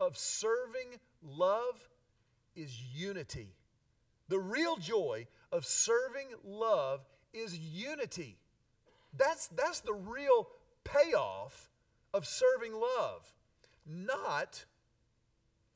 of 0.00 0.18
serving 0.18 0.98
love 1.22 1.88
is 2.56 2.76
unity. 2.92 3.54
The 4.28 4.38
real 4.38 4.76
joy 4.76 5.26
of 5.54 5.64
serving 5.64 6.26
love 6.42 7.06
is 7.32 7.56
unity. 7.56 8.36
That's, 9.16 9.46
that's 9.46 9.80
the 9.80 9.94
real 9.94 10.48
payoff 10.82 11.70
of 12.12 12.26
serving 12.26 12.72
love, 12.72 13.32
not 13.86 14.64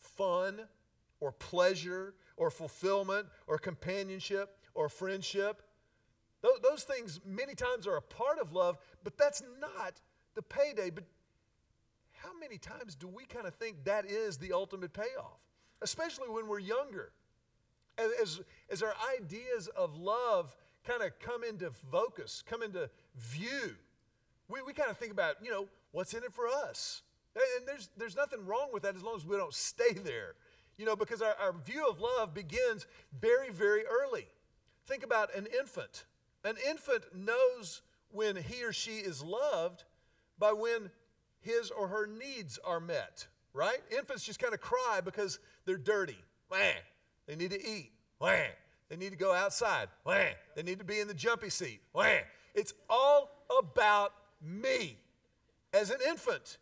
fun 0.00 0.62
or 1.20 1.30
pleasure 1.30 2.14
or 2.37 2.50
fulfillment 2.50 3.28
or 3.47 3.56
companionship 3.56 4.56
or 4.75 4.88
friendship. 4.88 5.62
Those, 6.42 6.58
those 6.61 6.82
things 6.82 7.20
many 7.25 7.54
times 7.54 7.87
are 7.87 7.97
a 7.97 8.02
part 8.02 8.40
of 8.40 8.52
love, 8.52 8.78
but 9.04 9.16
that's 9.16 9.44
not 9.61 10.00
the 10.35 10.42
payday. 10.42 10.90
But 10.90 11.04
how 12.14 12.30
many 12.40 12.58
times 12.58 12.97
do 12.97 13.06
we 13.06 13.26
kind 13.26 13.47
of 13.47 13.54
think 13.54 13.85
that 13.85 14.06
is 14.06 14.38
the 14.38 14.52
ultimate 14.52 14.92
payoff? 14.92 15.38
Especially 15.82 16.28
when 16.28 16.49
we're 16.49 16.58
younger. 16.58 17.12
As, 17.98 18.40
as 18.70 18.82
our 18.82 18.94
ideas 19.20 19.68
of 19.76 19.96
love 19.96 20.56
kind 20.86 21.02
of 21.02 21.18
come 21.18 21.42
into 21.44 21.70
focus, 21.90 22.42
come 22.48 22.62
into 22.62 22.88
view, 23.16 23.74
we, 24.48 24.62
we 24.62 24.72
kind 24.72 24.90
of 24.90 24.96
think 24.96 25.12
about, 25.12 25.36
you 25.42 25.50
know, 25.50 25.68
what's 25.92 26.14
in 26.14 26.22
it 26.22 26.32
for 26.32 26.48
us? 26.48 27.02
And 27.34 27.66
there's, 27.66 27.88
there's 27.96 28.16
nothing 28.16 28.44
wrong 28.46 28.68
with 28.72 28.82
that 28.84 28.96
as 28.96 29.02
long 29.02 29.16
as 29.16 29.26
we 29.26 29.36
don't 29.36 29.54
stay 29.54 29.92
there. 29.92 30.34
You 30.76 30.86
know, 30.86 30.94
because 30.94 31.22
our, 31.22 31.34
our 31.40 31.52
view 31.52 31.88
of 31.88 32.00
love 32.00 32.34
begins 32.34 32.86
very, 33.20 33.50
very 33.50 33.82
early. 33.84 34.28
Think 34.86 35.02
about 35.02 35.34
an 35.34 35.46
infant. 35.58 36.04
An 36.44 36.54
infant 36.68 37.02
knows 37.12 37.82
when 38.10 38.36
he 38.36 38.64
or 38.64 38.72
she 38.72 38.92
is 38.98 39.22
loved 39.22 39.84
by 40.38 40.52
when 40.52 40.90
his 41.40 41.70
or 41.70 41.88
her 41.88 42.06
needs 42.06 42.58
are 42.64 42.80
met, 42.80 43.26
right? 43.52 43.78
Infants 43.90 44.24
just 44.24 44.38
kind 44.38 44.54
of 44.54 44.60
cry 44.60 45.00
because 45.04 45.40
they're 45.66 45.76
dirty. 45.76 46.16
They 47.28 47.37
need 47.37 47.50
to 47.50 47.64
eat. 47.64 47.92
Wah. 48.18 48.35
They 48.88 48.97
need 48.97 49.11
to 49.11 49.16
go 49.16 49.32
outside. 49.32 49.88
Wah. 50.04 50.25
They 50.56 50.62
need 50.62 50.78
to 50.80 50.85
be 50.85 50.99
in 50.99 51.06
the 51.06 51.14
jumpy 51.14 51.50
seat. 51.50 51.80
Wah. 51.92 52.06
It's 52.54 52.73
all 52.90 53.30
about 53.56 54.12
me 54.42 54.97
as 55.73 55.90
an 55.90 55.99
infant. 56.08 56.58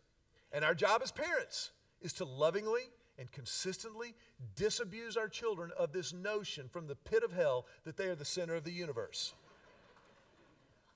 And 0.51 0.63
our 0.63 0.75
job 0.75 1.01
as 1.03 1.11
parents 1.11 1.71
is 2.01 2.13
to 2.13 2.25
lovingly 2.25 2.83
and 3.17 3.31
consistently 3.31 4.13
disabuse 4.55 5.17
our 5.17 5.27
children 5.27 5.71
of 5.79 5.91
this 5.91 6.13
notion 6.13 6.67
from 6.69 6.85
the 6.85 6.95
pit 6.95 7.23
of 7.23 7.31
hell 7.31 7.65
that 7.85 7.97
they 7.97 8.05
are 8.05 8.15
the 8.15 8.25
center 8.25 8.55
of 8.55 8.63
the 8.63 8.71
universe. 8.71 9.33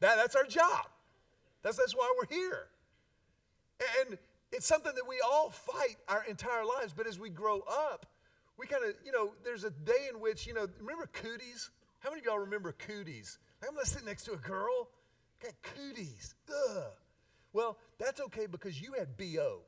That, 0.01 0.17
that's 0.17 0.35
our 0.35 0.45
job. 0.45 0.87
That's, 1.63 1.77
that's 1.77 1.95
why 1.95 2.13
we're 2.19 2.35
here. 2.35 2.67
And 4.01 4.17
it's 4.51 4.67
something 4.67 4.91
that 4.93 5.07
we 5.07 5.15
all 5.25 5.49
fight 5.49 5.95
our 6.07 6.25
entire 6.25 6.65
lives, 6.65 6.93
but 6.95 7.07
as 7.07 7.19
we 7.19 7.29
grow 7.29 7.63
up, 7.67 8.05
we 8.61 8.67
kind 8.67 8.83
of, 8.83 8.93
you 9.03 9.11
know, 9.11 9.31
there's 9.43 9.63
a 9.63 9.71
day 9.71 10.07
in 10.13 10.19
which, 10.19 10.45
you 10.45 10.53
know, 10.53 10.67
remember 10.79 11.07
cooties? 11.07 11.71
How 11.99 12.11
many 12.11 12.19
of 12.19 12.25
y'all 12.27 12.37
remember 12.37 12.73
cooties? 12.73 13.39
I'm 13.67 13.73
gonna 13.73 13.87
sit 13.87 14.05
next 14.05 14.23
to 14.25 14.33
a 14.33 14.37
girl, 14.37 14.87
got 15.41 15.53
cooties. 15.63 16.35
Ugh. 16.47 16.83
Well, 17.53 17.77
that's 17.97 18.21
okay 18.21 18.45
because 18.45 18.79
you 18.79 18.93
had 18.93 19.17
BO. 19.17 19.61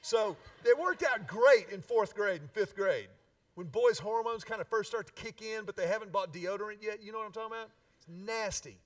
So 0.00 0.36
it 0.64 0.78
worked 0.78 1.02
out 1.02 1.26
great 1.26 1.70
in 1.72 1.80
fourth 1.80 2.14
grade 2.14 2.40
and 2.40 2.48
fifth 2.48 2.76
grade. 2.76 3.08
When 3.56 3.66
boys' 3.66 3.98
hormones 3.98 4.44
kind 4.44 4.60
of 4.60 4.68
first 4.68 4.90
start 4.90 5.08
to 5.08 5.12
kick 5.12 5.42
in, 5.42 5.64
but 5.64 5.74
they 5.74 5.88
haven't 5.88 6.12
bought 6.12 6.32
deodorant 6.32 6.80
yet, 6.80 7.02
you 7.02 7.10
know 7.10 7.18
what 7.18 7.26
I'm 7.26 7.32
talking 7.32 7.56
about? 7.56 7.70
It's 7.98 8.06
nasty. 8.08 8.78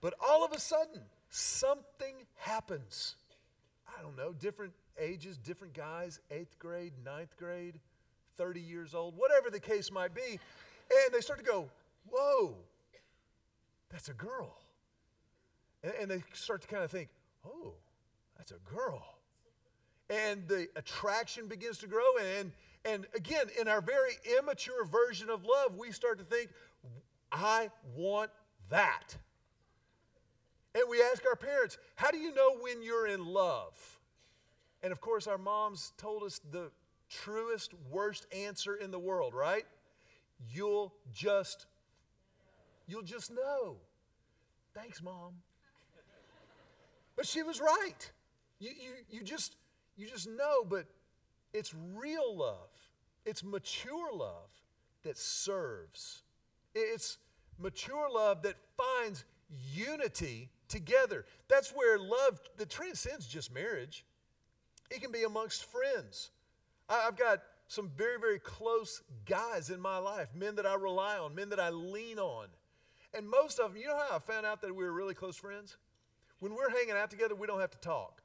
But 0.00 0.14
all 0.24 0.44
of 0.44 0.52
a 0.52 0.60
sudden, 0.60 1.00
something 1.28 2.14
happens. 2.36 3.16
I 3.98 4.00
don't 4.00 4.16
know, 4.16 4.32
different 4.32 4.74
ages, 4.96 5.38
different 5.38 5.74
guys, 5.74 6.20
eighth 6.30 6.58
grade, 6.58 6.92
ninth 7.04 7.36
grade, 7.36 7.80
30 8.36 8.60
years 8.60 8.94
old, 8.94 9.16
whatever 9.16 9.50
the 9.50 9.60
case 9.60 9.90
might 9.90 10.14
be. 10.14 10.38
And 10.90 11.14
they 11.14 11.20
start 11.20 11.38
to 11.38 11.44
go, 11.44 11.68
whoa, 12.10 12.54
that's 13.90 14.08
a 14.08 14.14
girl. 14.14 14.58
And, 15.82 15.92
and 16.00 16.10
they 16.10 16.22
start 16.32 16.62
to 16.62 16.68
kind 16.68 16.82
of 16.82 16.90
think, 16.90 17.08
oh, 17.46 17.74
that's 18.36 18.52
a 18.52 18.74
girl 18.74 19.18
and 20.12 20.46
the 20.46 20.68
attraction 20.76 21.46
begins 21.46 21.78
to 21.78 21.86
grow. 21.86 22.16
And, 22.38 22.52
and 22.84 23.06
again, 23.14 23.46
in 23.58 23.68
our 23.68 23.80
very 23.80 24.12
immature 24.38 24.84
version 24.84 25.30
of 25.30 25.44
love, 25.44 25.76
we 25.76 25.90
start 25.90 26.18
to 26.18 26.24
think, 26.24 26.50
I 27.30 27.70
want 27.96 28.30
that. 28.68 29.16
And 30.74 30.84
we 30.88 31.02
ask 31.02 31.24
our 31.26 31.36
parents, 31.36 31.78
How 31.96 32.10
do 32.10 32.18
you 32.18 32.34
know 32.34 32.56
when 32.60 32.82
you're 32.82 33.06
in 33.06 33.24
love? 33.24 33.72
And 34.82 34.92
of 34.92 35.00
course, 35.00 35.26
our 35.26 35.38
moms 35.38 35.92
told 35.96 36.22
us 36.24 36.40
the 36.50 36.70
truest, 37.12 37.72
worst 37.90 38.26
answer 38.32 38.74
in 38.74 38.90
the 38.90 38.98
world, 38.98 39.34
right? 39.34 39.64
You'll 40.50 40.92
just, 41.12 41.66
you'll 42.86 43.02
just 43.02 43.30
know. 43.30 43.76
Thanks, 44.74 45.02
mom. 45.02 45.34
But 47.16 47.26
she 47.26 47.42
was 47.42 47.60
right. 47.60 48.10
You, 48.58 48.70
you, 48.70 48.90
you 49.10 49.22
just, 49.22 49.56
you 49.96 50.06
just 50.06 50.28
know, 50.28 50.64
but 50.68 50.86
it's 51.52 51.74
real 51.94 52.36
love. 52.36 52.70
It's 53.26 53.44
mature 53.44 54.12
love 54.12 54.50
that 55.02 55.18
serves. 55.18 56.22
It's 56.74 57.18
mature 57.58 58.08
love 58.12 58.42
that 58.42 58.56
finds 58.76 59.24
unity 59.72 60.48
together. 60.68 61.26
That's 61.48 61.70
where 61.70 61.98
love 61.98 62.40
that 62.56 62.70
transcends 62.70 63.26
just 63.26 63.52
marriage. 63.52 64.04
It 64.90 65.02
can 65.02 65.12
be 65.12 65.24
amongst 65.24 65.64
friends. 65.64 66.30
I've 66.92 67.16
got 67.16 67.42
some 67.68 67.90
very, 67.96 68.18
very 68.18 68.38
close 68.38 69.02
guys 69.24 69.70
in 69.70 69.80
my 69.80 69.98
life, 69.98 70.28
men 70.34 70.56
that 70.56 70.66
I 70.66 70.74
rely 70.74 71.18
on, 71.18 71.34
men 71.34 71.48
that 71.50 71.60
I 71.60 71.70
lean 71.70 72.18
on. 72.18 72.48
And 73.14 73.28
most 73.28 73.58
of 73.58 73.72
them, 73.72 73.80
you 73.80 73.88
know 73.88 73.96
how 73.96 74.16
I 74.16 74.18
found 74.18 74.46
out 74.46 74.60
that 74.62 74.74
we 74.74 74.84
were 74.84 74.92
really 74.92 75.14
close 75.14 75.36
friends? 75.36 75.76
When 76.40 76.54
we're 76.54 76.70
hanging 76.70 76.92
out 76.92 77.10
together, 77.10 77.34
we 77.34 77.46
don't 77.46 77.60
have 77.60 77.70
to 77.70 77.78
talk. 77.78 78.22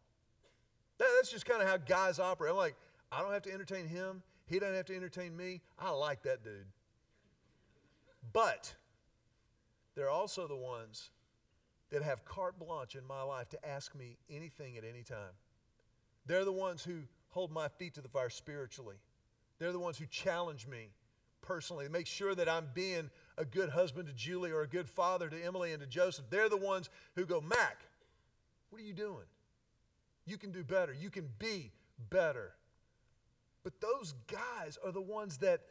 that's 0.97 1.31
just 1.31 1.45
kind 1.45 1.61
of 1.61 1.67
how 1.67 1.77
guys 1.77 2.19
operate. 2.19 2.51
I'm 2.51 2.57
like, 2.57 2.75
I 3.11 3.21
don't 3.21 3.31
have 3.31 3.43
to 3.43 3.53
entertain 3.53 3.87
him. 3.87 4.21
He 4.47 4.59
doesn't 4.59 4.75
have 4.75 4.85
to 4.85 4.95
entertain 4.95 5.35
me. 5.35 5.61
I 5.77 5.91
like 5.91 6.23
that 6.23 6.43
dude. 6.43 6.65
But 8.33 8.73
they're 9.95 10.09
also 10.09 10.47
the 10.47 10.55
ones 10.55 11.11
that 11.89 12.01
have 12.01 12.25
carte 12.25 12.59
blanche 12.59 12.95
in 12.95 13.05
my 13.05 13.21
life 13.21 13.49
to 13.49 13.67
ask 13.67 13.95
me 13.95 14.17
anything 14.29 14.77
at 14.77 14.83
any 14.83 15.03
time. 15.03 15.35
They're 16.25 16.45
the 16.45 16.51
ones 16.51 16.83
who 16.83 16.99
hold 17.37 17.51
my 17.51 17.67
feet 17.67 17.93
to 17.93 18.01
the 18.01 18.09
fire 18.09 18.31
spiritually. 18.31 18.95
They're 19.59 19.71
the 19.71 19.77
ones 19.77 19.99
who 19.99 20.07
challenge 20.07 20.65
me 20.65 20.89
personally, 21.43 21.87
make 21.87 22.07
sure 22.07 22.33
that 22.33 22.49
I'm 22.49 22.67
being 22.73 23.11
a 23.37 23.45
good 23.45 23.69
husband 23.69 24.07
to 24.07 24.13
Julie 24.15 24.49
or 24.49 24.61
a 24.61 24.67
good 24.67 24.89
father 24.89 25.29
to 25.29 25.45
Emily 25.45 25.71
and 25.71 25.79
to 25.79 25.87
Joseph. 25.87 26.25
They're 26.31 26.49
the 26.49 26.57
ones 26.57 26.89
who 27.15 27.27
go, 27.27 27.39
Mac, 27.39 27.77
what 28.71 28.81
are 28.81 28.83
you 28.83 28.91
doing? 28.91 29.27
You 30.25 30.37
can 30.37 30.51
do 30.51 30.63
better. 30.63 30.91
You 30.91 31.11
can 31.11 31.29
be 31.37 31.71
better. 32.09 32.53
But 33.63 33.81
those 33.81 34.15
guys 34.25 34.79
are 34.83 34.91
the 34.91 34.99
ones 34.99 35.37
that 35.37 35.61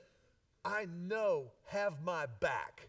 I 0.64 0.86
know 1.08 1.50
have 1.66 2.00
my 2.00 2.26
back. 2.38 2.88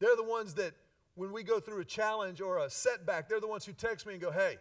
They're 0.00 0.16
the 0.16 0.24
ones 0.24 0.54
that, 0.54 0.72
when 1.14 1.32
we 1.32 1.44
go 1.44 1.60
through 1.60 1.82
a 1.82 1.84
challenge 1.84 2.40
or 2.40 2.58
a 2.58 2.68
setback, 2.68 3.28
they're 3.28 3.40
the 3.40 3.46
ones 3.46 3.64
who 3.64 3.72
text 3.74 4.06
me 4.06 4.14
and 4.14 4.20
go, 4.20 4.32
Hey, 4.32 4.56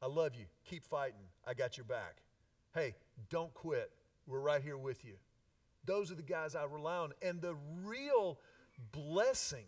I 0.00 0.06
love 0.06 0.36
you. 0.36 0.44
Keep 0.64 0.84
fighting. 0.84 1.26
I 1.44 1.54
got 1.54 1.76
your 1.76 1.86
back. 1.86 2.23
Hey, 2.74 2.94
don't 3.30 3.54
quit. 3.54 3.90
We're 4.26 4.40
right 4.40 4.62
here 4.62 4.76
with 4.76 5.04
you. 5.04 5.14
Those 5.84 6.10
are 6.10 6.16
the 6.16 6.22
guys 6.22 6.54
I 6.56 6.64
rely 6.64 6.96
on. 6.96 7.12
And 7.22 7.40
the 7.40 7.56
real 7.84 8.38
blessing, 8.90 9.64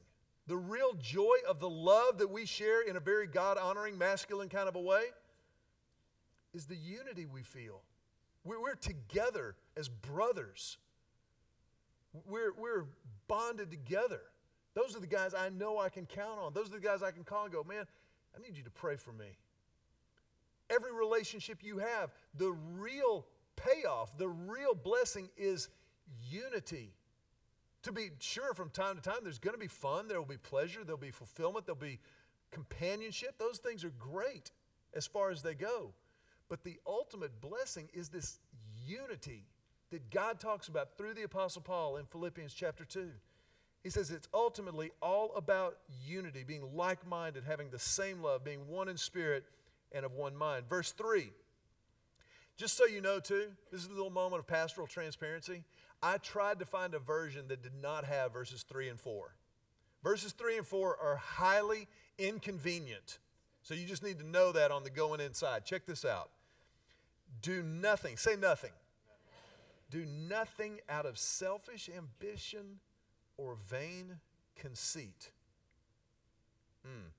the 0.46 0.56
real 0.56 0.94
joy 0.94 1.36
of 1.48 1.60
the 1.60 1.68
love 1.68 2.18
that 2.18 2.30
we 2.30 2.46
share 2.46 2.82
in 2.82 2.96
a 2.96 3.00
very 3.00 3.26
God 3.26 3.58
honoring, 3.58 3.96
masculine 3.96 4.48
kind 4.48 4.68
of 4.68 4.74
a 4.74 4.80
way 4.80 5.04
is 6.52 6.66
the 6.66 6.76
unity 6.76 7.26
we 7.26 7.42
feel. 7.42 7.82
We're, 8.44 8.60
we're 8.60 8.74
together 8.74 9.54
as 9.76 9.88
brothers, 9.88 10.78
we're, 12.26 12.54
we're 12.58 12.86
bonded 13.28 13.70
together. 13.70 14.22
Those 14.74 14.96
are 14.96 15.00
the 15.00 15.06
guys 15.06 15.32
I 15.32 15.48
know 15.50 15.78
I 15.78 15.88
can 15.88 16.06
count 16.06 16.38
on. 16.38 16.54
Those 16.54 16.68
are 16.68 16.74
the 16.74 16.80
guys 16.80 17.02
I 17.02 17.10
can 17.10 17.24
call 17.24 17.44
and 17.44 17.52
go, 17.52 17.64
man, 17.64 17.86
I 18.34 18.42
need 18.42 18.56
you 18.56 18.64
to 18.64 18.70
pray 18.70 18.96
for 18.96 19.12
me. 19.12 19.36
Every 20.70 20.92
relationship 20.92 21.58
you 21.62 21.78
have, 21.78 22.10
the 22.34 22.52
real 22.52 23.26
payoff, 23.56 24.16
the 24.18 24.28
real 24.28 24.74
blessing 24.74 25.28
is 25.36 25.68
unity. 26.28 26.92
To 27.84 27.92
be 27.92 28.10
sure, 28.18 28.52
from 28.54 28.70
time 28.70 28.96
to 28.96 29.02
time, 29.02 29.18
there's 29.22 29.38
going 29.38 29.54
to 29.54 29.60
be 29.60 29.68
fun, 29.68 30.08
there 30.08 30.18
will 30.18 30.26
be 30.26 30.38
pleasure, 30.38 30.82
there'll 30.84 30.98
be 30.98 31.10
fulfillment, 31.10 31.66
there'll 31.66 31.80
be 31.80 32.00
companionship. 32.50 33.38
Those 33.38 33.58
things 33.58 33.84
are 33.84 33.92
great 33.98 34.50
as 34.94 35.06
far 35.06 35.30
as 35.30 35.42
they 35.42 35.54
go. 35.54 35.92
But 36.48 36.64
the 36.64 36.78
ultimate 36.86 37.40
blessing 37.40 37.88
is 37.92 38.08
this 38.08 38.38
unity 38.86 39.44
that 39.90 40.10
God 40.10 40.40
talks 40.40 40.68
about 40.68 40.96
through 40.96 41.14
the 41.14 41.22
Apostle 41.22 41.62
Paul 41.62 41.96
in 41.96 42.06
Philippians 42.06 42.54
chapter 42.54 42.84
2. 42.84 43.08
He 43.82 43.90
says 43.90 44.10
it's 44.10 44.28
ultimately 44.34 44.90
all 45.00 45.32
about 45.36 45.78
unity, 46.04 46.42
being 46.42 46.74
like 46.74 47.06
minded, 47.06 47.44
having 47.44 47.70
the 47.70 47.78
same 47.78 48.20
love, 48.20 48.44
being 48.44 48.66
one 48.66 48.88
in 48.88 48.96
spirit 48.96 49.44
and 49.96 50.04
of 50.04 50.12
one 50.12 50.36
mind. 50.36 50.68
Verse 50.68 50.92
3 50.92 51.30
just 52.56 52.76
so 52.76 52.86
you 52.86 53.00
know, 53.00 53.20
too, 53.20 53.48
this 53.70 53.82
is 53.82 53.88
a 53.88 53.92
little 53.92 54.10
moment 54.10 54.40
of 54.40 54.46
pastoral 54.46 54.86
transparency. 54.86 55.62
I 56.02 56.18
tried 56.18 56.58
to 56.60 56.64
find 56.64 56.94
a 56.94 56.98
version 56.98 57.48
that 57.48 57.62
did 57.62 57.74
not 57.82 58.04
have 58.04 58.32
verses 58.32 58.62
3 58.62 58.88
and 58.88 58.98
4. 58.98 59.34
Verses 60.02 60.32
3 60.32 60.58
and 60.58 60.66
4 60.66 60.96
are 60.96 61.16
highly 61.16 61.86
inconvenient. 62.18 63.18
So 63.62 63.74
you 63.74 63.86
just 63.86 64.02
need 64.02 64.18
to 64.20 64.26
know 64.26 64.52
that 64.52 64.70
on 64.70 64.84
the 64.84 64.90
going 64.90 65.20
inside. 65.20 65.64
Check 65.64 65.84
this 65.84 66.04
out. 66.04 66.30
Do 67.42 67.62
nothing, 67.62 68.16
say 68.16 68.36
nothing. 68.36 68.72
Do 69.90 70.06
nothing 70.06 70.80
out 70.88 71.04
of 71.04 71.18
selfish 71.18 71.90
ambition 71.94 72.80
or 73.36 73.56
vain 73.68 74.16
conceit. 74.56 75.30
Mm. 76.86 77.10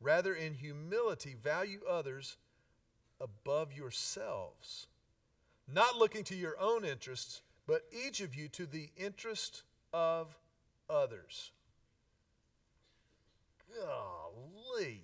Rather, 0.00 0.34
in 0.34 0.54
humility, 0.54 1.36
value 1.42 1.80
others 1.88 2.36
above 3.20 3.72
yourselves, 3.72 4.86
not 5.72 5.96
looking 5.96 6.24
to 6.24 6.36
your 6.36 6.58
own 6.60 6.84
interests, 6.84 7.42
but 7.66 7.82
each 7.92 8.20
of 8.20 8.34
you 8.34 8.48
to 8.48 8.66
the 8.66 8.88
interest 8.96 9.64
of 9.92 10.36
others. 10.88 11.50
Golly. 13.74 15.02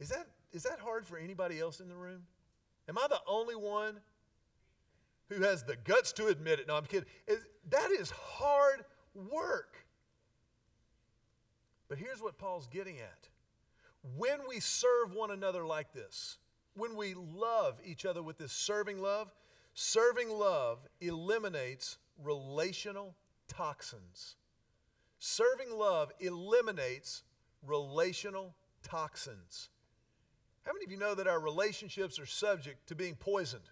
Is 0.00 0.08
that, 0.10 0.26
is 0.52 0.62
that 0.62 0.78
hard 0.78 1.06
for 1.06 1.18
anybody 1.18 1.58
else 1.58 1.80
in 1.80 1.88
the 1.88 1.96
room? 1.96 2.22
Am 2.88 2.96
I 2.96 3.06
the 3.08 3.20
only 3.26 3.56
one 3.56 3.98
who 5.28 5.42
has 5.42 5.64
the 5.64 5.76
guts 5.76 6.12
to 6.12 6.28
admit 6.28 6.60
it? 6.60 6.68
No, 6.68 6.76
I'm 6.76 6.84
kidding. 6.84 7.08
Is, 7.26 7.40
that 7.70 7.90
is 7.90 8.10
hard 8.10 8.84
work. 9.14 9.76
But 11.88 11.98
here's 11.98 12.20
what 12.20 12.38
Paul's 12.38 12.66
getting 12.66 12.98
at 12.98 13.28
when 14.16 14.38
we 14.48 14.60
serve 14.60 15.12
one 15.12 15.30
another 15.30 15.66
like 15.66 15.92
this, 15.92 16.38
when 16.74 16.96
we 16.96 17.14
love 17.14 17.80
each 17.84 18.04
other 18.04 18.22
with 18.22 18.38
this 18.38 18.52
serving 18.52 19.00
love, 19.00 19.34
serving 19.74 20.30
love 20.30 20.78
eliminates 21.00 21.98
relational 22.22 23.14
toxins. 23.48 24.36
Serving 25.18 25.76
love 25.76 26.12
eliminates 26.20 27.24
relational 27.66 28.54
toxins. 28.82 29.68
How 30.64 30.72
many 30.72 30.84
of 30.84 30.92
you 30.92 30.98
know 30.98 31.14
that 31.14 31.26
our 31.26 31.40
relationships 31.40 32.20
are 32.20 32.26
subject 32.26 32.86
to 32.88 32.94
being 32.94 33.16
poisoned? 33.16 33.68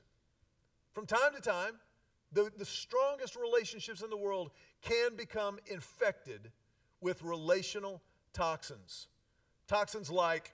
From 0.93 1.07
time 1.07 1.35
to 1.35 1.41
time, 1.41 1.75
the, 2.33 2.51
the 2.57 2.65
strongest 2.65 3.37
relationships 3.37 4.03
in 4.03 4.11
the 4.11 4.17
world 4.17 4.51
can 4.83 5.15
become 5.15 5.59
infected 5.67 6.51
with 7.01 7.23
relational 7.23 8.03
toxins. 8.33 9.09
Toxins 9.69 10.11
like 10.11 10.53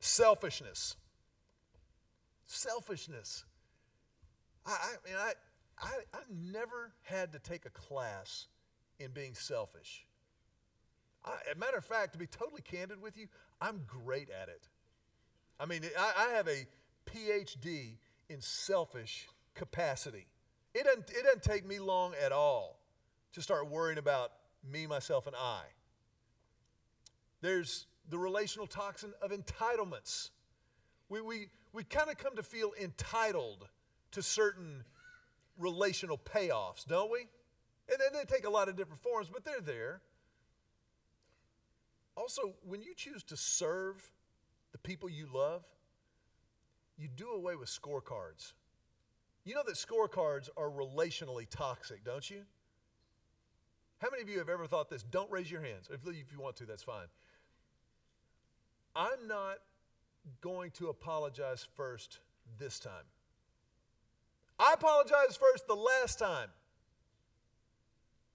selfishness. 0.00 0.96
Selfishness. 2.44 3.44
I, 4.66 4.70
I 4.70 5.08
mean, 5.08 5.18
I, 5.18 5.32
I, 5.80 5.92
I 6.14 6.20
never 6.30 6.92
had 7.02 7.32
to 7.32 7.38
take 7.38 7.66
a 7.66 7.70
class 7.70 8.46
in 8.98 9.10
being 9.10 9.34
selfish. 9.34 10.06
I, 11.24 11.32
as 11.50 11.56
a 11.56 11.58
matter 11.58 11.76
of 11.76 11.84
fact, 11.84 12.12
to 12.12 12.18
be 12.18 12.26
totally 12.26 12.62
candid 12.62 13.00
with 13.00 13.16
you, 13.16 13.26
I'm 13.60 13.82
great 13.86 14.28
at 14.30 14.48
it. 14.48 14.68
I 15.58 15.66
mean, 15.66 15.82
I, 15.98 16.28
I 16.28 16.32
have 16.34 16.48
a 16.48 16.66
PhD 17.06 17.96
in 18.28 18.40
selfish 18.40 19.28
capacity. 19.54 20.26
It 20.74 20.84
doesn't, 20.84 21.10
it 21.10 21.24
doesn't 21.24 21.42
take 21.42 21.66
me 21.66 21.78
long 21.78 22.14
at 22.22 22.32
all 22.32 22.78
to 23.32 23.42
start 23.42 23.70
worrying 23.70 23.98
about 23.98 24.32
me, 24.70 24.86
myself, 24.86 25.26
and 25.26 25.36
I. 25.36 25.62
There's 27.40 27.86
the 28.10 28.18
relational 28.18 28.66
toxin 28.66 29.12
of 29.22 29.30
entitlements. 29.30 30.30
We, 31.08 31.20
we, 31.20 31.46
we 31.72 31.84
kind 31.84 32.10
of 32.10 32.18
come 32.18 32.36
to 32.36 32.42
feel 32.42 32.72
entitled 32.80 33.68
to 34.12 34.22
certain 34.22 34.84
relational 35.58 36.18
payoffs, 36.18 36.86
don't 36.86 37.10
we? 37.10 37.26
And 37.88 37.98
they, 37.98 38.18
they 38.18 38.24
take 38.24 38.46
a 38.46 38.50
lot 38.50 38.68
of 38.68 38.76
different 38.76 39.02
forms, 39.02 39.28
but 39.32 39.44
they're 39.44 39.60
there. 39.60 40.00
Also, 42.16 42.54
when 42.64 42.82
you 42.82 42.94
choose 42.94 43.22
to 43.24 43.36
serve 43.36 44.10
the 44.72 44.78
people 44.78 45.08
you 45.08 45.26
love, 45.32 45.64
you 46.98 47.08
do 47.08 47.30
away 47.30 47.56
with 47.56 47.68
scorecards. 47.68 48.52
You 49.44 49.54
know 49.54 49.62
that 49.66 49.74
scorecards 49.74 50.48
are 50.56 50.70
relationally 50.70 51.48
toxic, 51.50 52.04
don't 52.04 52.28
you? 52.30 52.42
How 54.02 54.10
many 54.10 54.20
of 54.20 54.28
you 54.28 54.38
have 54.38 54.48
ever 54.48 54.66
thought 54.66 54.90
this? 54.90 55.04
Don't 55.04 55.30
raise 55.30 55.48
your 55.48 55.62
hands. 55.62 55.88
If 55.88 56.00
you 56.04 56.40
want 56.40 56.56
to, 56.56 56.66
that's 56.66 56.82
fine. 56.82 57.06
I'm 58.96 59.28
not 59.28 59.58
going 60.40 60.72
to 60.72 60.88
apologize 60.88 61.68
first 61.76 62.18
this 62.58 62.80
time. 62.80 63.04
I 64.58 64.74
apologized 64.74 65.38
first 65.38 65.68
the 65.68 65.76
last 65.76 66.18
time. 66.18 66.48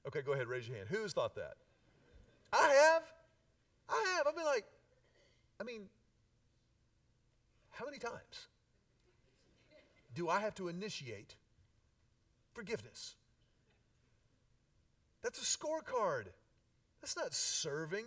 Okay, 0.08 0.21
go 0.21 0.32
ahead, 0.32 0.47
raise 0.47 0.69
your 0.69 0.77
hand. 0.77 0.88
Who's 0.89 1.12
thought 1.12 1.36
that? 1.36 1.56
I 2.53 2.93
have. 2.93 3.03
I 3.89 4.13
have. 4.15 4.27
I've 4.27 4.36
been 4.38 4.45
like, 4.45 4.63
I 5.60 5.65
mean, 5.65 5.82
how 7.71 7.84
many 7.84 7.97
times 7.97 8.47
do 10.15 10.30
I 10.30 10.39
have 10.39 10.56
to 10.56 10.69
initiate 10.69 11.36
forgiveness? 12.53 13.16
That's 15.27 15.41
a 15.41 15.57
scorecard. 15.57 16.27
That's 17.01 17.17
not 17.17 17.33
serving. 17.33 18.05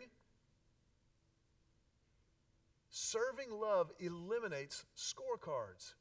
Serving 2.89 3.51
love 3.51 3.93
eliminates 3.99 4.87
scorecards. 4.97 5.93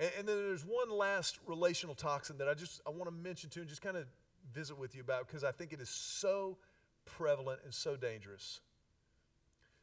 And, 0.00 0.10
and 0.20 0.26
then 0.26 0.36
there's 0.36 0.64
one 0.64 0.88
last 0.88 1.38
relational 1.46 1.94
toxin 1.94 2.38
that 2.38 2.48
I 2.48 2.54
just 2.54 2.80
I 2.86 2.90
want 2.92 3.04
to 3.04 3.10
mention 3.10 3.50
to 3.50 3.60
and 3.60 3.68
just 3.68 3.82
kind 3.82 3.98
of 3.98 4.06
visit 4.54 4.78
with 4.78 4.94
you 4.94 5.02
about 5.02 5.26
because 5.26 5.44
I 5.44 5.52
think 5.52 5.74
it 5.74 5.82
is 5.82 5.90
so 5.90 6.56
prevalent 7.04 7.60
and 7.62 7.74
so 7.74 7.94
dangerous. 7.94 8.60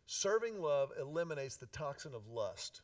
Serving 0.08 0.60
love 0.60 0.90
eliminates 1.00 1.58
the 1.58 1.68
toxin 1.68 2.16
of 2.16 2.28
lust. 2.28 2.82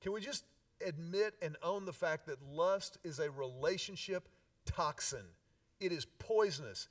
Can 0.00 0.10
we 0.10 0.20
just 0.20 0.42
admit 0.84 1.34
and 1.40 1.56
own 1.62 1.84
the 1.84 1.92
fact 1.92 2.26
that 2.26 2.42
lust 2.42 2.98
is 3.04 3.20
a 3.20 3.30
relationship 3.30 4.28
toxin? 4.72 5.24
It 5.80 5.92
is 5.92 6.04
poisonous. 6.18 6.88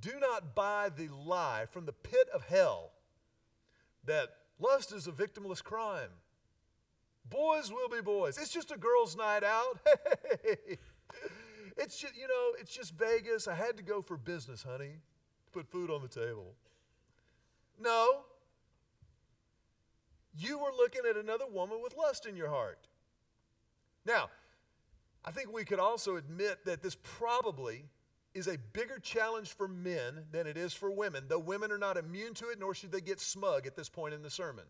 Do 0.00 0.12
not 0.20 0.54
buy 0.54 0.90
the 0.96 1.08
lie 1.08 1.66
from 1.70 1.86
the 1.86 1.92
pit 1.92 2.28
of 2.34 2.44
hell 2.44 2.92
that 4.04 4.30
lust 4.58 4.92
is 4.92 5.06
a 5.06 5.12
victimless 5.12 5.62
crime. 5.62 6.10
Boys 7.28 7.70
will 7.70 7.88
be 7.88 8.02
boys. 8.02 8.36
It's 8.36 8.52
just 8.52 8.70
a 8.72 8.76
girls' 8.76 9.16
night 9.16 9.44
out. 9.44 9.78
it's 11.76 11.98
just, 11.98 12.16
you 12.16 12.26
know, 12.26 12.52
it's 12.58 12.74
just 12.74 12.94
Vegas. 12.94 13.46
I 13.46 13.54
had 13.54 13.76
to 13.76 13.82
go 13.82 14.02
for 14.02 14.16
business, 14.16 14.62
honey, 14.62 14.96
to 15.44 15.50
put 15.52 15.70
food 15.70 15.90
on 15.90 16.02
the 16.02 16.08
table. 16.08 16.54
No. 17.80 18.22
You 20.34 20.58
were 20.58 20.72
looking 20.76 21.02
at 21.08 21.16
another 21.16 21.46
woman 21.50 21.78
with 21.82 21.96
lust 21.96 22.26
in 22.26 22.36
your 22.36 22.48
heart. 22.48 22.88
Now, 24.04 24.30
I 25.24 25.30
think 25.30 25.52
we 25.52 25.64
could 25.64 25.78
also 25.78 26.16
admit 26.16 26.64
that 26.64 26.82
this 26.82 26.96
probably 27.02 27.84
is 28.34 28.48
a 28.48 28.56
bigger 28.72 28.98
challenge 28.98 29.52
for 29.52 29.68
men 29.68 30.24
than 30.32 30.46
it 30.46 30.56
is 30.56 30.72
for 30.72 30.90
women, 30.90 31.24
though 31.28 31.38
women 31.38 31.70
are 31.70 31.78
not 31.78 31.96
immune 31.96 32.34
to 32.34 32.48
it, 32.48 32.58
nor 32.58 32.74
should 32.74 32.90
they 32.90 33.00
get 33.00 33.20
smug 33.20 33.66
at 33.66 33.76
this 33.76 33.88
point 33.88 34.14
in 34.14 34.22
the 34.22 34.30
sermon. 34.30 34.64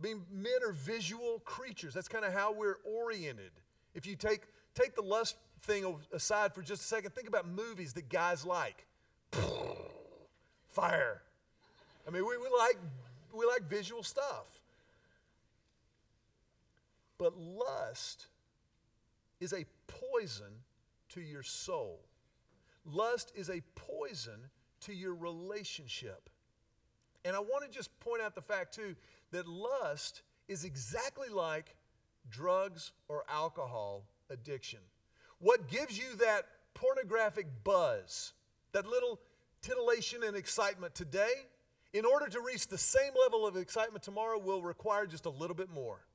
Being 0.00 0.26
men 0.30 0.62
are 0.66 0.72
visual 0.72 1.40
creatures. 1.44 1.94
That's 1.94 2.08
kind 2.08 2.24
of 2.24 2.32
how 2.32 2.52
we're 2.52 2.78
oriented. 2.84 3.52
If 3.94 4.04
you 4.06 4.14
take, 4.14 4.42
take 4.74 4.94
the 4.94 5.02
lust 5.02 5.36
thing 5.62 5.96
aside 6.12 6.54
for 6.54 6.60
just 6.60 6.82
a 6.82 6.84
second, 6.84 7.14
think 7.14 7.28
about 7.28 7.48
movies 7.48 7.94
that 7.94 8.08
guys 8.10 8.44
like. 8.44 8.86
Fire. 10.68 11.22
I 12.06 12.10
mean, 12.10 12.26
we, 12.26 12.36
we, 12.36 12.48
like, 12.58 12.76
we 13.32 13.46
like 13.46 13.62
visual 13.70 14.02
stuff. 14.02 14.60
But 17.18 17.36
lust 17.36 18.26
is 19.40 19.52
a 19.52 19.64
poison 19.86 20.52
to 21.10 21.20
your 21.20 21.42
soul. 21.42 22.00
Lust 22.84 23.32
is 23.34 23.50
a 23.50 23.62
poison 23.74 24.40
to 24.82 24.94
your 24.94 25.14
relationship. 25.14 26.30
And 27.24 27.34
I 27.34 27.40
want 27.40 27.64
to 27.64 27.70
just 27.70 27.98
point 28.00 28.22
out 28.22 28.34
the 28.34 28.42
fact, 28.42 28.74
too, 28.74 28.94
that 29.32 29.48
lust 29.48 30.22
is 30.48 30.64
exactly 30.64 31.28
like 31.28 31.74
drugs 32.30 32.92
or 33.08 33.24
alcohol 33.28 34.06
addiction. 34.30 34.80
What 35.40 35.68
gives 35.68 35.98
you 35.98 36.16
that 36.20 36.46
pornographic 36.74 37.46
buzz, 37.64 38.32
that 38.72 38.86
little 38.86 39.18
titillation 39.62 40.22
and 40.22 40.36
excitement 40.36 40.94
today, 40.94 41.46
in 41.92 42.04
order 42.04 42.28
to 42.28 42.40
reach 42.40 42.68
the 42.68 42.78
same 42.78 43.12
level 43.20 43.46
of 43.46 43.56
excitement 43.56 44.04
tomorrow, 44.04 44.38
will 44.38 44.62
require 44.62 45.06
just 45.06 45.26
a 45.26 45.30
little 45.30 45.56
bit 45.56 45.70
more. 45.70 46.05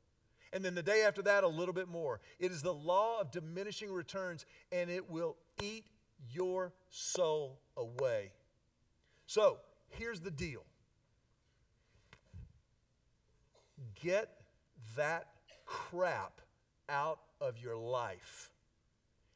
And 0.53 0.63
then 0.63 0.75
the 0.75 0.83
day 0.83 1.03
after 1.03 1.21
that, 1.23 1.43
a 1.43 1.47
little 1.47 1.73
bit 1.73 1.87
more. 1.87 2.19
It 2.39 2.51
is 2.51 2.61
the 2.61 2.73
law 2.73 3.21
of 3.21 3.31
diminishing 3.31 3.91
returns, 3.91 4.45
and 4.71 4.89
it 4.89 5.09
will 5.09 5.37
eat 5.61 5.85
your 6.29 6.73
soul 6.89 7.59
away. 7.77 8.31
So 9.27 9.57
here's 9.89 10.19
the 10.19 10.31
deal 10.31 10.63
get 14.01 14.29
that 14.95 15.27
crap 15.65 16.41
out 16.89 17.19
of 17.39 17.57
your 17.57 17.77
life. 17.77 18.51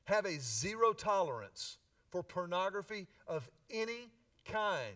Have 0.06 0.26
a 0.26 0.38
zero 0.40 0.94
tolerance 0.94 1.78
for 2.12 2.22
pornography 2.22 3.08
of 3.28 3.50
any 3.70 4.12
kind. 4.46 4.96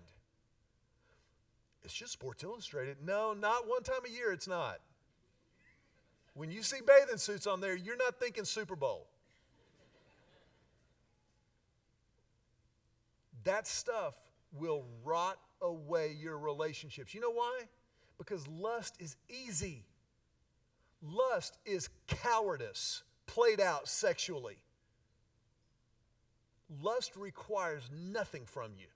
It's 1.83 1.93
just 1.93 2.13
Sports 2.13 2.43
Illustrated. 2.43 2.97
No, 3.03 3.33
not 3.33 3.67
one 3.67 3.83
time 3.83 4.01
a 4.05 4.09
year, 4.09 4.31
it's 4.31 4.47
not. 4.47 4.79
When 6.39 6.49
you 6.49 6.63
see 6.63 6.77
bathing 6.79 7.17
suits 7.17 7.47
on 7.47 7.59
there, 7.59 7.75
you're 7.75 7.97
not 7.97 8.17
thinking 8.17 8.45
Super 8.45 8.77
Bowl. 8.77 9.07
That 13.43 13.67
stuff 13.67 14.13
will 14.53 14.85
rot 15.03 15.37
away 15.61 16.15
your 16.17 16.37
relationships. 16.37 17.13
You 17.13 17.19
know 17.19 17.29
why? 17.29 17.63
Because 18.17 18.47
lust 18.47 18.95
is 18.99 19.17
easy. 19.27 19.83
Lust 21.03 21.57
is 21.65 21.89
cowardice 22.07 23.03
played 23.25 23.59
out 23.59 23.89
sexually. 23.89 24.59
Lust 26.81 27.17
requires 27.17 27.83
nothing 27.93 28.45
from 28.45 28.71
you. 28.77 28.87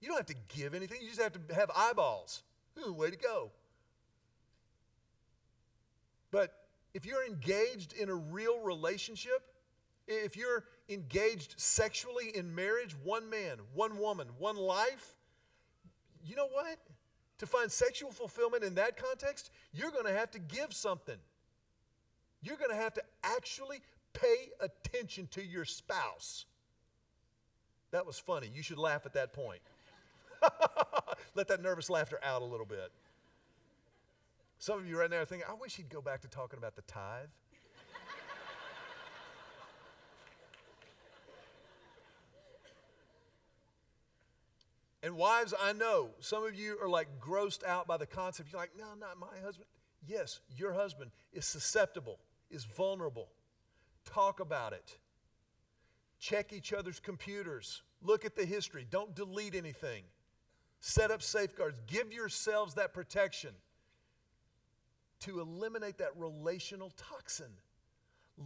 You 0.00 0.08
don't 0.08 0.16
have 0.16 0.24
to 0.24 0.56
give 0.56 0.72
anything, 0.72 1.02
you 1.02 1.08
just 1.08 1.20
have 1.20 1.34
to 1.34 1.54
have 1.54 1.70
eyeballs. 1.76 2.42
Ooh, 2.82 2.94
way 2.94 3.10
to 3.10 3.18
go. 3.18 3.50
But 6.30 6.61
if 6.94 7.06
you're 7.06 7.26
engaged 7.26 7.94
in 7.94 8.08
a 8.08 8.14
real 8.14 8.60
relationship, 8.60 9.42
if 10.06 10.36
you're 10.36 10.64
engaged 10.88 11.54
sexually 11.58 12.36
in 12.36 12.54
marriage, 12.54 12.94
one 13.02 13.30
man, 13.30 13.58
one 13.74 13.98
woman, 13.98 14.28
one 14.38 14.56
life, 14.56 15.14
you 16.24 16.36
know 16.36 16.48
what? 16.48 16.78
To 17.38 17.46
find 17.46 17.70
sexual 17.70 18.10
fulfillment 18.10 18.62
in 18.62 18.74
that 18.74 18.96
context, 18.96 19.50
you're 19.72 19.90
going 19.90 20.06
to 20.06 20.12
have 20.12 20.30
to 20.32 20.38
give 20.38 20.72
something. 20.72 21.16
You're 22.42 22.56
going 22.56 22.70
to 22.70 22.76
have 22.76 22.94
to 22.94 23.02
actually 23.22 23.80
pay 24.12 24.50
attention 24.60 25.28
to 25.32 25.44
your 25.44 25.64
spouse. 25.64 26.44
That 27.90 28.06
was 28.06 28.18
funny. 28.18 28.50
You 28.52 28.62
should 28.62 28.78
laugh 28.78 29.06
at 29.06 29.14
that 29.14 29.32
point. 29.32 29.60
Let 31.34 31.48
that 31.48 31.62
nervous 31.62 31.88
laughter 31.88 32.18
out 32.22 32.42
a 32.42 32.44
little 32.44 32.66
bit. 32.66 32.90
Some 34.62 34.78
of 34.78 34.86
you 34.86 34.96
right 34.96 35.10
now 35.10 35.16
are 35.16 35.24
thinking, 35.24 35.48
I 35.50 35.54
wish 35.54 35.74
he'd 35.74 35.88
go 35.88 36.00
back 36.00 36.20
to 36.20 36.28
talking 36.28 36.56
about 36.56 36.76
the 36.76 36.82
tithe. 36.82 37.26
and 45.02 45.16
wives, 45.16 45.52
I 45.60 45.72
know 45.72 46.10
some 46.20 46.44
of 46.44 46.54
you 46.54 46.78
are 46.80 46.88
like 46.88 47.08
grossed 47.18 47.64
out 47.64 47.88
by 47.88 47.96
the 47.96 48.06
concept. 48.06 48.52
You're 48.52 48.60
like, 48.60 48.70
no, 48.78 48.94
not 48.96 49.18
my 49.18 49.36
husband. 49.44 49.66
Yes, 50.06 50.38
your 50.56 50.72
husband 50.72 51.10
is 51.32 51.44
susceptible, 51.44 52.20
is 52.48 52.62
vulnerable. 52.62 53.30
Talk 54.04 54.38
about 54.38 54.74
it. 54.74 54.96
Check 56.20 56.52
each 56.52 56.72
other's 56.72 57.00
computers. 57.00 57.82
Look 58.00 58.24
at 58.24 58.36
the 58.36 58.44
history. 58.44 58.86
Don't 58.88 59.12
delete 59.16 59.56
anything. 59.56 60.04
Set 60.78 61.10
up 61.10 61.20
safeguards. 61.20 61.80
Give 61.88 62.12
yourselves 62.12 62.74
that 62.74 62.94
protection 62.94 63.50
to 65.22 65.40
eliminate 65.40 65.98
that 65.98 66.10
relational 66.16 66.92
toxin. 66.96 67.50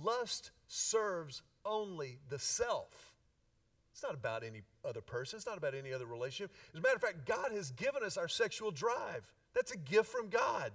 Lust 0.02 0.50
serves 0.66 1.42
only 1.64 2.18
the 2.28 2.38
self. 2.38 3.14
It's 3.92 4.02
not 4.02 4.14
about 4.14 4.44
any 4.44 4.62
other 4.84 5.00
person, 5.00 5.38
it's 5.38 5.46
not 5.46 5.56
about 5.56 5.74
any 5.74 5.92
other 5.92 6.06
relationship. 6.06 6.54
As 6.72 6.78
a 6.78 6.82
matter 6.82 6.96
of 6.96 7.02
fact, 7.02 7.26
God 7.26 7.50
has 7.52 7.70
given 7.72 8.02
us 8.04 8.16
our 8.16 8.28
sexual 8.28 8.70
drive. 8.70 9.32
That's 9.54 9.72
a 9.72 9.78
gift 9.78 10.10
from 10.10 10.28
God. 10.28 10.70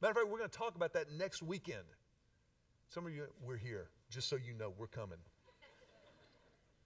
Matter 0.00 0.12
of 0.12 0.16
fact, 0.16 0.28
we're 0.30 0.38
going 0.38 0.50
to 0.50 0.58
talk 0.58 0.74
about 0.74 0.94
that 0.94 1.12
next 1.12 1.42
weekend. 1.42 1.84
Some 2.88 3.06
of 3.06 3.14
you, 3.14 3.24
we're 3.44 3.56
here, 3.56 3.88
just 4.10 4.28
so 4.28 4.36
you 4.36 4.54
know, 4.54 4.72
we're 4.78 4.86
coming. 4.86 5.18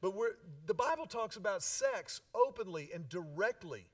But 0.01 0.15
we're, 0.15 0.33
the 0.67 0.75
Bible 0.75 1.07
talks 1.07 1.37
about 1.37 1.63
sex 1.63 2.21
openly 2.35 2.91
and 2.93 3.09
directly. 3.09 3.87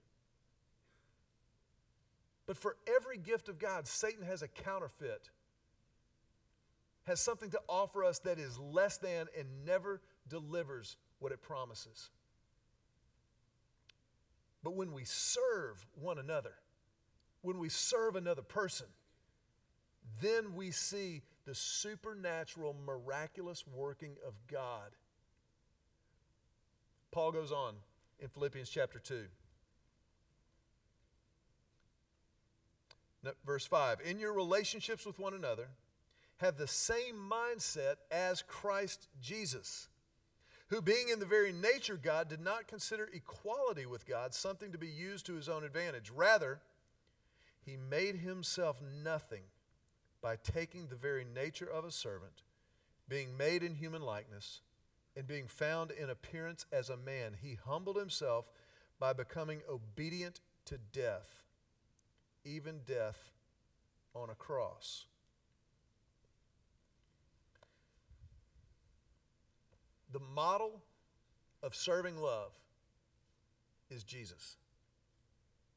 But 2.53 2.59
for 2.59 2.77
every 2.87 3.17
gift 3.17 3.49
of 3.49 3.59
God, 3.59 3.89
Satan 3.89 4.27
has 4.27 4.43
a 4.43 4.47
counterfeit, 4.47 5.31
has 7.05 7.19
something 7.19 7.49
to 7.49 7.61
offer 7.67 8.05
us 8.05 8.19
that 8.19 8.39
is 8.39 8.59
less 8.59 8.99
than 8.99 9.27
and 9.39 9.49
never 9.65 10.03
delivers 10.29 10.99
what 11.19 11.33
it 11.33 11.41
promises. 11.41 12.11
But 14.63 14.75
when 14.75 14.93
we 14.93 15.05
serve 15.05 15.87
one 15.95 16.19
another, 16.19 16.53
when 17.41 17.57
we 17.57 17.71
serve 17.71 18.17
another 18.17 18.43
person, 18.43 18.89
then 20.21 20.55
we 20.55 20.73
see 20.73 21.23
the 21.47 21.55
supernatural, 21.55 22.77
miraculous 22.85 23.65
working 23.67 24.15
of 24.29 24.35
God. 24.47 24.91
Paul 27.13 27.33
goes 27.33 27.51
on 27.51 27.77
in 28.21 28.29
Philippians 28.29 28.69
chapter 28.69 28.99
2. 28.99 29.25
Verse 33.45 33.67
5 33.67 34.01
In 34.05 34.19
your 34.19 34.33
relationships 34.33 35.07
with 35.07 35.19
one 35.19 35.35
another, 35.35 35.69
have 36.39 36.57
the 36.57 36.67
same 36.67 37.15
mindset 37.17 37.97
as 38.11 38.43
Christ 38.43 39.09
Jesus, 39.21 39.89
who, 40.69 40.83
being 40.83 41.09
in 41.09 41.21
the 41.21 41.27
very 41.27 41.53
nature 41.53 41.97
God, 41.97 42.29
did 42.29 42.41
not 42.41 42.67
consider 42.67 43.09
equality 43.13 43.87
with 43.87 44.09
God 44.09 44.35
something 44.35 44.73
to 44.73 44.79
be 44.79 44.89
used 44.89 45.27
to 45.27 45.35
his 45.35 45.49
own 45.49 45.63
advantage. 45.63 46.11
Rather, 46.11 46.61
he 47.65 47.77
made 47.77 48.17
himself 48.17 48.81
nothing 49.05 49.43
by 50.21 50.37
taking 50.37 50.87
the 50.87 50.97
very 50.97 51.25
nature 51.25 51.69
of 51.71 51.85
a 51.85 51.93
servant, 51.93 52.43
being 53.09 53.37
made 53.37 53.63
in 53.63 53.75
human 53.75 54.03
likeness, 54.03 54.63
and 55.17 55.27
being 55.27 55.47
found 55.47 55.91
in 55.91 56.11
appearance 56.11 56.67
as 56.73 56.91
a 56.91 56.97
man. 56.97 57.35
He 57.41 57.59
humbled 57.67 57.97
himself 57.97 58.47
by 58.99 59.13
becoming 59.13 59.61
obedient 59.69 60.41
to 60.67 60.79
death, 60.93 61.43
even 62.45 62.81
death 62.87 63.31
on 64.15 64.31
a 64.31 64.35
cross. 64.35 65.07
The 70.13 70.21
model 70.35 70.83
of 71.63 71.75
serving 71.75 72.19
love 72.19 72.53
is 73.91 74.05
Jesus. 74.05 74.57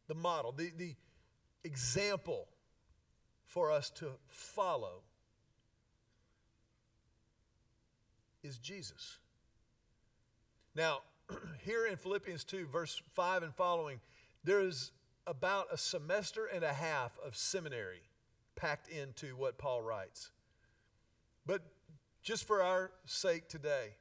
The 0.08 0.16
model, 0.16 0.52
the, 0.52 0.72
the 0.78 0.96
example 1.64 2.48
for 3.46 3.72
us 3.72 3.90
to 3.92 4.10
follow 4.28 5.02
is 8.44 8.58
Jesus. 8.58 9.20
Now, 10.76 11.00
here 11.64 11.88
in 11.88 11.96
Philippians 11.96 12.44
2, 12.44 12.68
verse 12.68 13.02
5 13.14 13.44
and 13.44 13.54
following, 13.54 14.00
there 14.44 14.60
is 14.60 14.92
about 15.28 15.68
a 15.72 15.78
semester 15.78 16.46
and 16.46 16.64
a 16.64 16.74
half 16.74 17.18
of 17.26 17.36
seminary 17.36 18.02
packed 18.56 18.88
into 18.88 19.36
what 19.36 19.58
Paul 19.58 19.82
writes. 19.82 20.32
But 21.46 21.62
just 22.24 22.46
for 22.48 22.62
our 22.62 22.92
sake 23.06 23.48
today, 23.48 23.96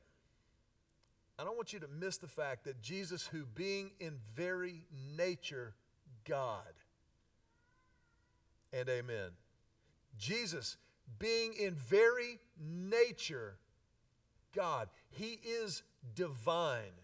I 1.38 1.44
don't 1.44 1.56
want 1.56 1.72
you 1.72 1.80
to 1.80 1.88
miss 1.88 2.18
the 2.18 2.28
fact 2.28 2.64
that 2.64 2.80
Jesus, 2.80 3.26
who 3.26 3.44
being 3.44 3.90
in 3.98 4.14
very 4.36 4.82
nature 5.16 5.74
God, 6.24 6.72
and 8.72 8.88
amen. 8.88 9.30
Jesus, 10.16 10.76
being 11.18 11.54
in 11.54 11.74
very 11.74 12.38
nature 12.58 13.56
God, 14.54 14.88
He 15.10 15.40
is 15.44 15.82
divine. 16.14 16.94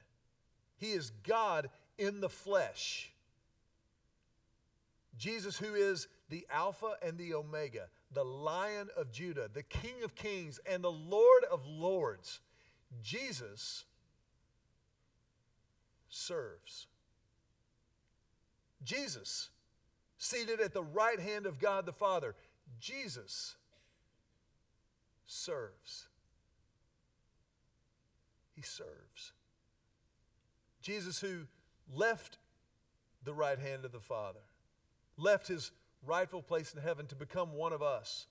He 0.77 0.93
is 0.93 1.11
God 1.27 1.69
in 1.99 2.21
the 2.21 2.29
flesh. 2.29 3.13
Jesus, 5.19 5.59
who 5.59 5.75
is 5.75 6.09
the 6.29 6.47
Alpha 6.51 6.95
and 7.03 7.19
the 7.19 7.35
Omega, 7.35 7.89
the 8.13 8.25
Lion 8.25 8.89
of 8.97 9.11
Judah, 9.13 9.51
the 9.53 9.63
King 9.63 10.03
of 10.05 10.15
Kings, 10.15 10.61
and 10.67 10.83
the 10.83 10.91
Lord 10.91 11.45
of 11.51 11.67
Lords. 11.67 12.41
Jesus 13.03 13.85
serves. 16.09 16.87
Jesus, 18.83 19.51
seated 20.19 20.61
at 20.61 20.73
the 20.73 20.83
right 20.83 21.21
hand 21.21 21.47
of 21.47 21.59
God 21.59 21.87
the 21.87 21.93
Father, 21.93 22.35
Jesus 22.81 23.57
serves. 25.27 26.09
He 28.55 28.63
serves. 28.63 29.33
Jesus, 30.83 31.21
who 31.21 31.47
left 31.95 32.39
the 33.25 33.35
right 33.35 33.59
hand 33.59 33.85
of 33.85 33.93
the 33.93 34.01
Father, 34.01 34.41
left 35.21 35.49
his 35.49 35.71
rightful 36.07 36.43
place 36.43 36.75
in 36.75 36.83
heaven 36.83 37.07
to 37.07 37.15
become 37.15 37.53
one 37.53 37.73
of 37.73 37.83
us, 37.83 38.27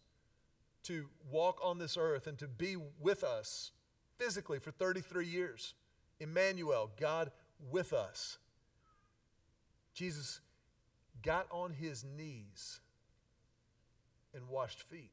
to 0.83 1.05
walk 1.31 1.59
on 1.63 1.77
this 1.77 1.97
earth 1.97 2.27
and 2.27 2.37
to 2.39 2.47
be 2.47 2.75
with 2.99 3.23
us 3.23 3.71
physically 4.17 4.59
for 4.59 4.71
33 4.71 5.25
years. 5.25 5.73
Emmanuel, 6.19 6.91
God 6.99 7.31
with 7.71 7.93
us. 7.93 8.37
Jesus 9.93 10.39
got 11.21 11.47
on 11.51 11.71
his 11.71 12.03
knees 12.03 12.79
and 14.33 14.47
washed 14.47 14.81
feet. 14.83 15.11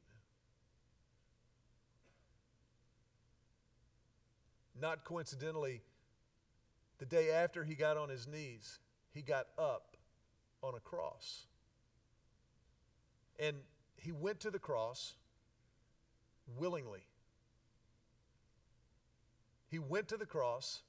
Not 4.81 5.05
coincidentally, 5.05 5.81
the 6.99 7.07
day 7.07 7.31
after 7.31 7.65
he 7.65 7.75
got 7.75 7.97
on 7.97 8.09
his 8.09 8.27
knees, 8.27 8.79
he 9.12 9.23
got 9.23 9.47
up 9.59 9.97
on 10.62 10.75
a 10.75 10.81
cross. 10.81 11.47
And 13.38 13.57
he 13.96 14.12
went 14.12 14.40
to 14.40 14.51
the 14.51 14.59
cross 14.59 15.14
willingly. 16.59 17.07
He 19.68 19.79
went 19.79 20.09
to 20.09 20.16
the 20.16 20.27
cross 20.27 20.83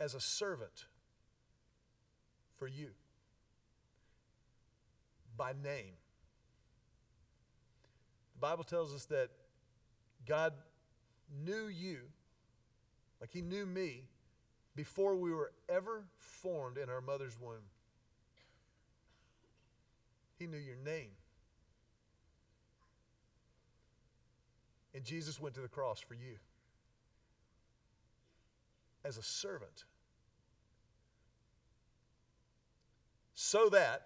as 0.00 0.14
a 0.14 0.20
servant 0.20 0.86
for 2.58 2.66
you 2.66 2.88
by 5.36 5.52
name. 5.52 5.94
The 8.34 8.40
Bible 8.40 8.64
tells 8.64 8.94
us 8.94 9.04
that 9.06 9.28
God 10.26 10.52
knew 11.44 11.66
you, 11.66 12.00
like 13.20 13.30
He 13.30 13.42
knew 13.42 13.66
me, 13.66 14.04
before 14.74 15.16
we 15.16 15.32
were 15.32 15.52
ever 15.68 16.04
formed 16.18 16.78
in 16.78 16.88
our 16.88 17.00
mother's 17.00 17.38
womb. 17.40 17.62
He 20.44 20.50
knew 20.50 20.58
your 20.58 20.76
name. 20.84 21.08
And 24.94 25.02
Jesus 25.02 25.40
went 25.40 25.54
to 25.54 25.62
the 25.62 25.68
cross 25.68 26.00
for 26.00 26.12
you 26.12 26.36
as 29.06 29.16
a 29.16 29.22
servant. 29.22 29.84
So 33.32 33.70
that 33.70 34.02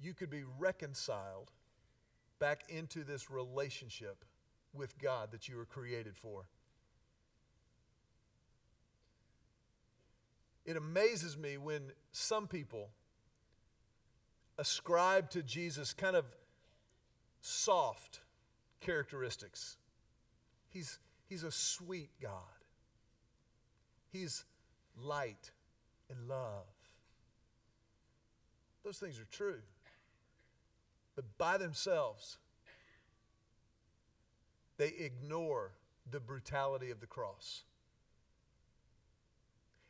you 0.00 0.14
could 0.14 0.30
be 0.30 0.44
reconciled 0.58 1.50
back 2.38 2.62
into 2.70 3.04
this 3.04 3.30
relationship 3.30 4.24
with 4.72 4.98
God 4.98 5.30
that 5.32 5.46
you 5.46 5.58
were 5.58 5.66
created 5.66 6.16
for. 6.16 6.46
It 10.64 10.78
amazes 10.78 11.36
me 11.36 11.58
when 11.58 11.92
some 12.12 12.46
people 12.46 12.88
ascribe 14.62 15.28
to 15.28 15.42
Jesus 15.42 15.92
kind 15.92 16.14
of 16.14 16.24
soft 17.40 18.20
characteristics. 18.80 19.76
He's, 20.68 21.00
he's 21.28 21.42
a 21.42 21.50
sweet 21.50 22.10
God, 22.20 22.30
He's 24.12 24.44
light 24.96 25.50
and 26.08 26.28
love. 26.28 26.66
Those 28.84 28.98
things 28.98 29.18
are 29.18 29.26
true. 29.32 29.58
But 31.16 31.24
by 31.38 31.58
themselves, 31.58 32.38
they 34.76 34.92
ignore 34.98 35.72
the 36.08 36.20
brutality 36.20 36.90
of 36.90 37.00
the 37.00 37.06
cross. 37.06 37.64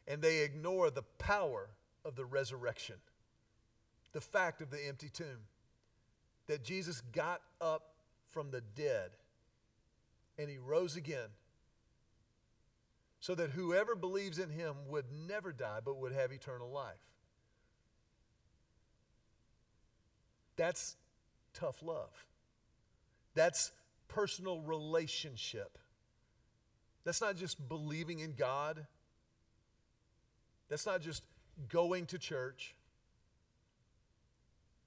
And 0.08 0.22
they 0.22 0.38
ignore 0.38 0.90
the 0.90 1.04
power 1.18 1.68
of 2.04 2.16
the 2.16 2.24
resurrection, 2.24 2.96
the 4.12 4.20
fact 4.20 4.60
of 4.60 4.70
the 4.70 4.78
empty 4.86 5.08
tomb, 5.08 5.46
that 6.46 6.64
Jesus 6.64 7.00
got 7.12 7.40
up 7.60 7.94
from 8.28 8.50
the 8.50 8.62
dead 8.74 9.10
and 10.38 10.48
he 10.48 10.58
rose 10.58 10.96
again 10.96 11.28
so 13.20 13.34
that 13.34 13.50
whoever 13.50 13.94
believes 13.94 14.38
in 14.38 14.50
him 14.50 14.74
would 14.88 15.04
never 15.28 15.52
die 15.52 15.78
but 15.84 15.96
would 15.96 16.12
have 16.12 16.32
eternal 16.32 16.70
life. 16.70 16.94
That's 20.56 20.96
tough 21.54 21.82
love. 21.82 22.10
That's 23.34 23.70
personal 24.08 24.60
relationship. 24.60 25.78
That's 27.04 27.20
not 27.20 27.36
just 27.36 27.68
believing 27.68 28.20
in 28.20 28.34
God. 28.34 28.86
That's 30.68 30.86
not 30.86 31.00
just 31.00 31.22
going 31.68 32.06
to 32.06 32.18
church. 32.18 32.74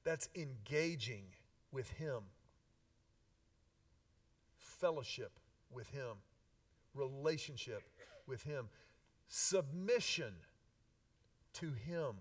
That's 0.05 0.29
engaging 0.35 1.23
with 1.73 1.89
Him, 1.91 2.21
fellowship 4.57 5.31
with 5.69 5.89
Him, 5.89 6.15
relationship 6.93 7.83
with 8.27 8.43
Him, 8.43 8.69
submission 9.27 10.33
to 11.55 11.73
Him. 11.85 12.15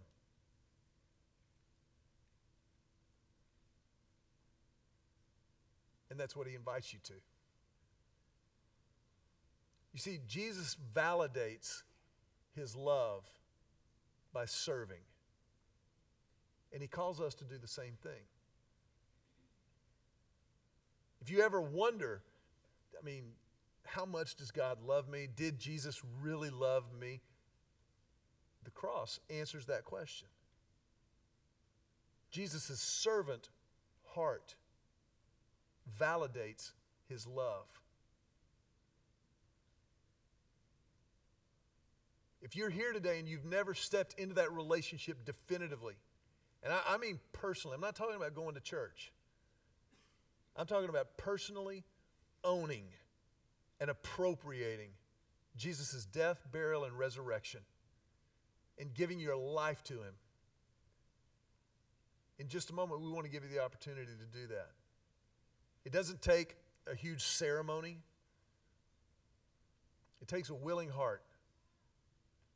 And 6.14 6.20
that's 6.20 6.36
what 6.36 6.46
he 6.46 6.54
invites 6.54 6.92
you 6.92 7.00
to. 7.06 7.12
You 9.92 9.98
see, 9.98 10.20
Jesus 10.28 10.76
validates 10.94 11.82
his 12.54 12.76
love 12.76 13.24
by 14.32 14.44
serving. 14.44 15.00
And 16.74 16.82
he 16.82 16.88
calls 16.88 17.20
us 17.20 17.34
to 17.36 17.44
do 17.44 17.56
the 17.56 17.68
same 17.68 17.94
thing. 18.02 18.20
If 21.22 21.30
you 21.30 21.40
ever 21.40 21.62
wonder, 21.62 22.20
I 23.00 23.04
mean, 23.04 23.22
how 23.84 24.04
much 24.04 24.34
does 24.34 24.50
God 24.50 24.78
love 24.84 25.08
me? 25.08 25.28
Did 25.36 25.58
Jesus 25.58 26.02
really 26.20 26.50
love 26.50 26.84
me? 27.00 27.20
The 28.64 28.70
cross 28.70 29.20
answers 29.30 29.66
that 29.66 29.84
question. 29.84 30.28
Jesus' 32.30 32.80
servant 32.80 33.48
heart 34.14 34.56
validates 36.00 36.72
his 37.08 37.26
love. 37.26 37.66
If 42.42 42.56
you're 42.56 42.68
here 42.68 42.92
today 42.92 43.18
and 43.18 43.28
you've 43.28 43.44
never 43.44 43.72
stepped 43.74 44.14
into 44.18 44.34
that 44.34 44.52
relationship 44.52 45.24
definitively, 45.24 45.94
and 46.64 46.72
I, 46.72 46.80
I, 46.94 46.96
mean 46.96 47.20
personally, 47.32 47.74
I'm 47.74 47.80
not 47.80 47.94
talking 47.94 48.16
about 48.16 48.34
going 48.34 48.54
to 48.54 48.60
church. 48.60 49.12
I'm 50.56 50.66
talking 50.66 50.88
about 50.88 51.16
personally 51.18 51.84
owning 52.42 52.84
and 53.80 53.90
appropriating 53.90 54.88
Jesus' 55.56 56.06
death, 56.06 56.38
burial, 56.50 56.84
and 56.84 56.98
resurrection 56.98 57.60
and 58.78 58.92
giving 58.94 59.20
your 59.20 59.36
life 59.36 59.82
to 59.84 59.94
Him. 59.94 60.14
In 62.38 62.48
just 62.48 62.70
a 62.70 62.72
moment, 62.72 63.00
we 63.00 63.10
want 63.10 63.26
to 63.26 63.30
give 63.30 63.44
you 63.44 63.50
the 63.50 63.62
opportunity 63.62 64.06
to 64.06 64.38
do 64.38 64.46
that. 64.48 64.70
It 65.84 65.92
doesn't 65.92 66.22
take 66.22 66.56
a 66.90 66.94
huge 66.94 67.22
ceremony, 67.22 67.98
it 70.20 70.28
takes 70.28 70.48
a 70.48 70.54
willing 70.54 70.88
heart, 70.88 71.22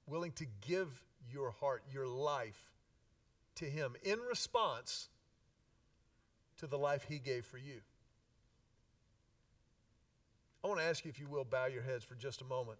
willing 0.07 0.33
to 0.33 0.47
give 0.66 0.88
your 1.31 1.51
heart, 1.51 1.83
your 1.92 2.07
life 2.07 2.59
to 3.59 3.66
Him 3.66 3.94
in 4.03 4.18
response 4.21 5.09
to 6.59 6.66
the 6.66 6.79
life 6.79 7.05
He 7.09 7.18
gave 7.18 7.44
for 7.44 7.59
you. 7.59 7.81
I 10.64 10.68
want 10.68 10.81
to 10.81 10.87
ask 10.87 11.05
you, 11.05 11.09
if 11.09 11.21
you 11.21 11.29
will, 11.29 11.44
bow 11.44 11.66
your 11.66 11.83
heads 11.83 12.05
for 12.05 12.14
just 12.14 12.40
a 12.40 12.44
moment. 12.44 12.79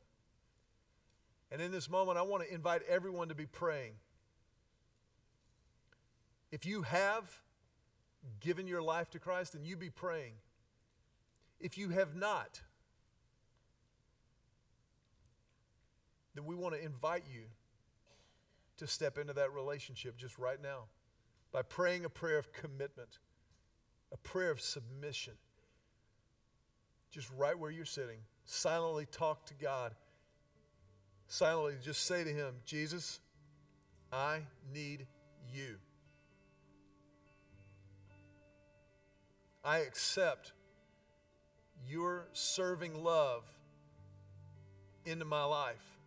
And 1.51 1.63
in 1.63 1.71
this 1.71 1.89
moment, 1.89 2.19
I 2.19 2.23
want 2.23 2.45
to 2.45 2.53
invite 2.53 2.83
everyone 2.89 3.29
to 3.29 3.35
be 3.35 3.47
praying. 3.47 3.93
If 6.51 6.67
you 6.67 6.83
have 6.83 7.25
given 8.41 8.67
your 8.67 8.83
life 8.83 9.11
to 9.11 9.19
Christ, 9.19 9.53
then 9.53 9.65
you 9.65 9.77
be 9.77 9.91
praying. 9.91 10.35
If 11.61 11.79
you 11.79 11.91
have 11.91 12.15
not, 12.15 12.61
then 16.35 16.45
we 16.45 16.55
want 16.55 16.75
to 16.75 16.85
invite 16.85 17.25
you 17.33 17.43
to 18.79 18.87
step 18.87 19.19
into 19.19 19.33
that 19.35 19.53
relationship 19.53 20.17
just 20.17 20.39
right 20.39 20.61
now 20.63 20.85
by 21.53 21.63
praying 21.63 22.05
a 22.05 22.09
prayer 22.09 22.39
of 22.39 22.53
commitment, 22.53 23.19
a 24.13 24.17
prayer 24.17 24.51
of 24.51 24.61
submission. 24.61 25.35
Just 27.11 27.31
right 27.37 27.59
where 27.59 27.71
you're 27.71 27.85
sitting, 27.85 28.19
silently 28.45 29.07
talk 29.07 29.47
to 29.47 29.55
God. 29.55 29.95
Silently 31.27 31.75
just 31.83 32.05
say 32.05 32.25
to 32.25 32.31
Him, 32.31 32.55
Jesus, 32.65 33.21
I 34.13 34.41
need 34.73 35.07
you. 35.53 35.77
I 39.65 39.79
accept 39.79 40.53
your 41.87 42.29
serving 42.33 43.03
love 43.03 43.43
into 45.05 45.25
my 45.25 45.45
life. 45.45 45.98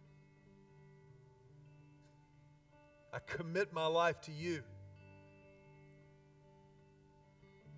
I 3.13 3.19
commit 3.19 3.74
my 3.74 3.86
life 3.86 4.21
to 4.21 4.32
you. 4.32 4.62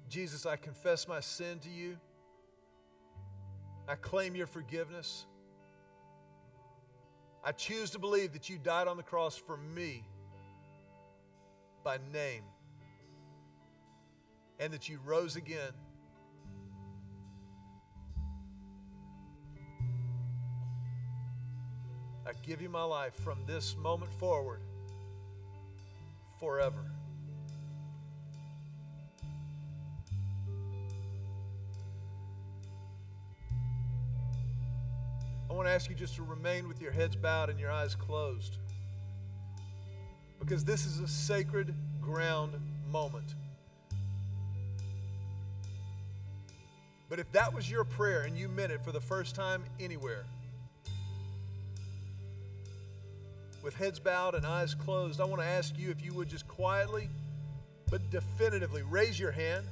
Jesus, 0.08 0.46
I 0.46 0.58
confess 0.58 1.08
my 1.08 1.20
sin 1.20 1.58
to 1.60 1.70
you. 1.70 1.98
I 3.88 3.96
claim 3.96 4.36
your 4.36 4.46
forgiveness. 4.46 5.26
I 7.44 7.52
choose 7.52 7.90
to 7.92 8.00
believe 8.00 8.32
that 8.34 8.48
you 8.48 8.58
died 8.58 8.88
on 8.88 8.96
the 8.96 9.04
cross 9.04 9.36
for 9.36 9.58
me 9.58 10.04
by 11.84 11.98
name 12.14 12.44
and 14.60 14.72
that 14.72 14.88
you 14.88 15.00
rose 15.04 15.36
again. 15.36 15.74
I 22.26 22.32
give 22.44 22.62
you 22.62 22.70
my 22.70 22.84
life 22.84 23.16
from 23.16 23.40
this 23.46 23.76
moment 23.76 24.14
forward 24.14 24.62
forever. 26.44 26.84
I 35.50 35.54
want 35.54 35.70
to 35.70 35.72
ask 35.72 35.90
you 35.90 35.96
just 35.96 36.16
to 36.16 36.24
remain 36.24 36.68
with 36.68 36.82
your 36.82 36.92
heads 36.92 37.16
bowed 37.16 37.50
and 37.50 37.58
your 37.58 37.72
eyes 37.72 37.96
closed. 37.96 38.58
Because 40.42 40.66
this 40.66 40.86
is 40.86 41.00
a 41.00 41.08
sacred 41.08 41.74
ground 42.02 42.56
moment. 42.92 43.36
But 47.08 47.20
if 47.20 47.32
that 47.32 47.54
was 47.54 47.72
your 47.72 47.86
prayer 47.86 48.24
and 48.24 48.38
you 48.38 48.50
meant 48.50 48.74
it 48.74 48.84
for 48.84 48.92
the 48.92 49.00
first 49.00 49.34
time 49.34 49.64
anywhere, 49.80 50.26
with 53.64 53.74
heads 53.76 53.98
bowed 53.98 54.36
and 54.36 54.46
eyes 54.46 54.76
closed, 54.76 55.22
I 55.22 55.26
want 55.26 55.42
to 55.42 55.48
ask 55.48 55.80
you 55.80 55.90
if 55.90 56.04
you 56.04 56.14
would 56.14 56.28
just 56.28 56.48
quietly 56.48 57.10
but 57.90 58.10
definitively 58.10 58.82
raise 58.82 59.20
your 59.20 59.32
hand. 59.32 59.66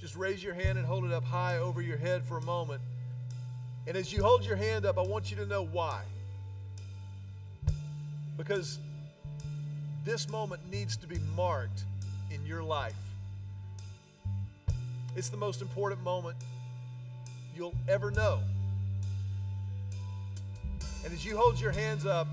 Just 0.00 0.16
raise 0.16 0.42
your 0.42 0.54
hand 0.54 0.78
and 0.78 0.86
hold 0.86 1.04
it 1.04 1.12
up 1.12 1.24
high 1.24 1.58
over 1.58 1.82
your 1.82 1.98
head 1.98 2.24
for 2.24 2.38
a 2.38 2.42
moment. 2.42 2.80
And 3.86 3.96
as 3.96 4.12
you 4.12 4.22
hold 4.22 4.44
your 4.46 4.56
hand 4.56 4.86
up, 4.86 4.98
I 4.98 5.02
want 5.02 5.30
you 5.30 5.36
to 5.36 5.46
know 5.46 5.64
why. 5.64 6.02
Because 8.36 8.78
this 10.04 10.28
moment 10.28 10.62
needs 10.70 10.96
to 10.96 11.06
be 11.06 11.18
marked 11.36 11.84
in 12.30 12.44
your 12.46 12.62
life. 12.62 12.96
It's 15.14 15.28
the 15.28 15.36
most 15.36 15.60
important 15.60 16.02
moment 16.02 16.36
you'll 17.54 17.74
ever 17.88 18.10
know. 18.10 18.40
And 21.04 21.12
as 21.12 21.26
you 21.26 21.36
hold 21.36 21.60
your 21.60 21.72
hands 21.72 22.06
up, 22.06 22.26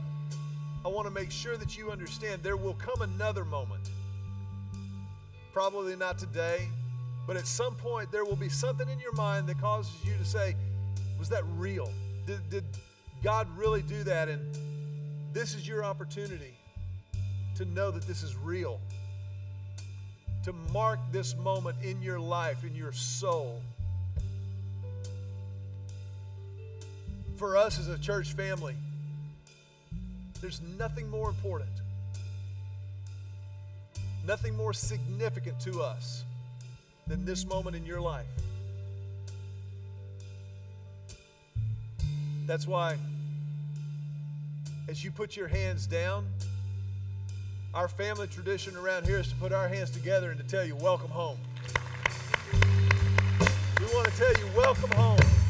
I 0.85 0.87
want 0.87 1.07
to 1.07 1.11
make 1.11 1.31
sure 1.31 1.57
that 1.57 1.75
you 1.75 1.89
understand 1.89 2.43
there 2.43 2.55
will 2.55 2.75
come 2.75 3.01
another 3.01 3.43
moment. 3.43 3.89
Probably 5.51 5.95
not 5.95 6.19
today, 6.19 6.67
but 7.25 7.35
at 7.35 7.47
some 7.47 7.73
point 7.73 8.11
there 8.11 8.23
will 8.23 8.35
be 8.35 8.49
something 8.49 8.87
in 8.87 8.99
your 8.99 9.13
mind 9.13 9.47
that 9.47 9.59
causes 9.59 9.95
you 10.05 10.13
to 10.19 10.23
say, 10.23 10.55
Was 11.17 11.27
that 11.29 11.43
real? 11.55 11.91
Did, 12.27 12.47
did 12.51 12.65
God 13.23 13.47
really 13.57 13.81
do 13.81 14.03
that? 14.03 14.29
And 14.29 14.55
this 15.33 15.55
is 15.55 15.67
your 15.67 15.83
opportunity 15.83 16.53
to 17.55 17.65
know 17.65 17.89
that 17.89 18.03
this 18.03 18.21
is 18.21 18.35
real 18.35 18.79
to 20.43 20.53
mark 20.71 20.99
this 21.11 21.35
moment 21.35 21.75
in 21.81 21.99
your 22.03 22.19
life, 22.19 22.63
in 22.63 22.75
your 22.75 22.91
soul. 22.91 23.59
For 27.37 27.57
us 27.57 27.79
as 27.79 27.87
a 27.87 27.97
church 27.97 28.33
family, 28.33 28.75
there's 30.41 30.61
nothing 30.77 31.09
more 31.09 31.29
important, 31.29 31.69
nothing 34.25 34.55
more 34.55 34.73
significant 34.73 35.59
to 35.61 35.81
us 35.81 36.23
than 37.07 37.25
this 37.25 37.45
moment 37.45 37.75
in 37.75 37.85
your 37.85 38.01
life. 38.01 38.25
That's 42.45 42.67
why, 42.67 42.97
as 44.87 45.03
you 45.03 45.11
put 45.11 45.35
your 45.35 45.47
hands 45.47 45.87
down, 45.87 46.27
our 47.73 47.87
family 47.87 48.27
tradition 48.27 48.75
around 48.77 49.05
here 49.05 49.19
is 49.19 49.27
to 49.29 49.35
put 49.35 49.51
our 49.51 49.67
hands 49.67 49.89
together 49.89 50.31
and 50.31 50.39
to 50.39 50.45
tell 50.45 50.63
you, 50.63 50.75
welcome 50.75 51.09
home. 51.09 51.37
We 52.53 53.85
want 53.93 54.07
to 54.07 54.17
tell 54.17 54.33
you, 54.33 54.47
welcome 54.55 54.91
home. 54.91 55.44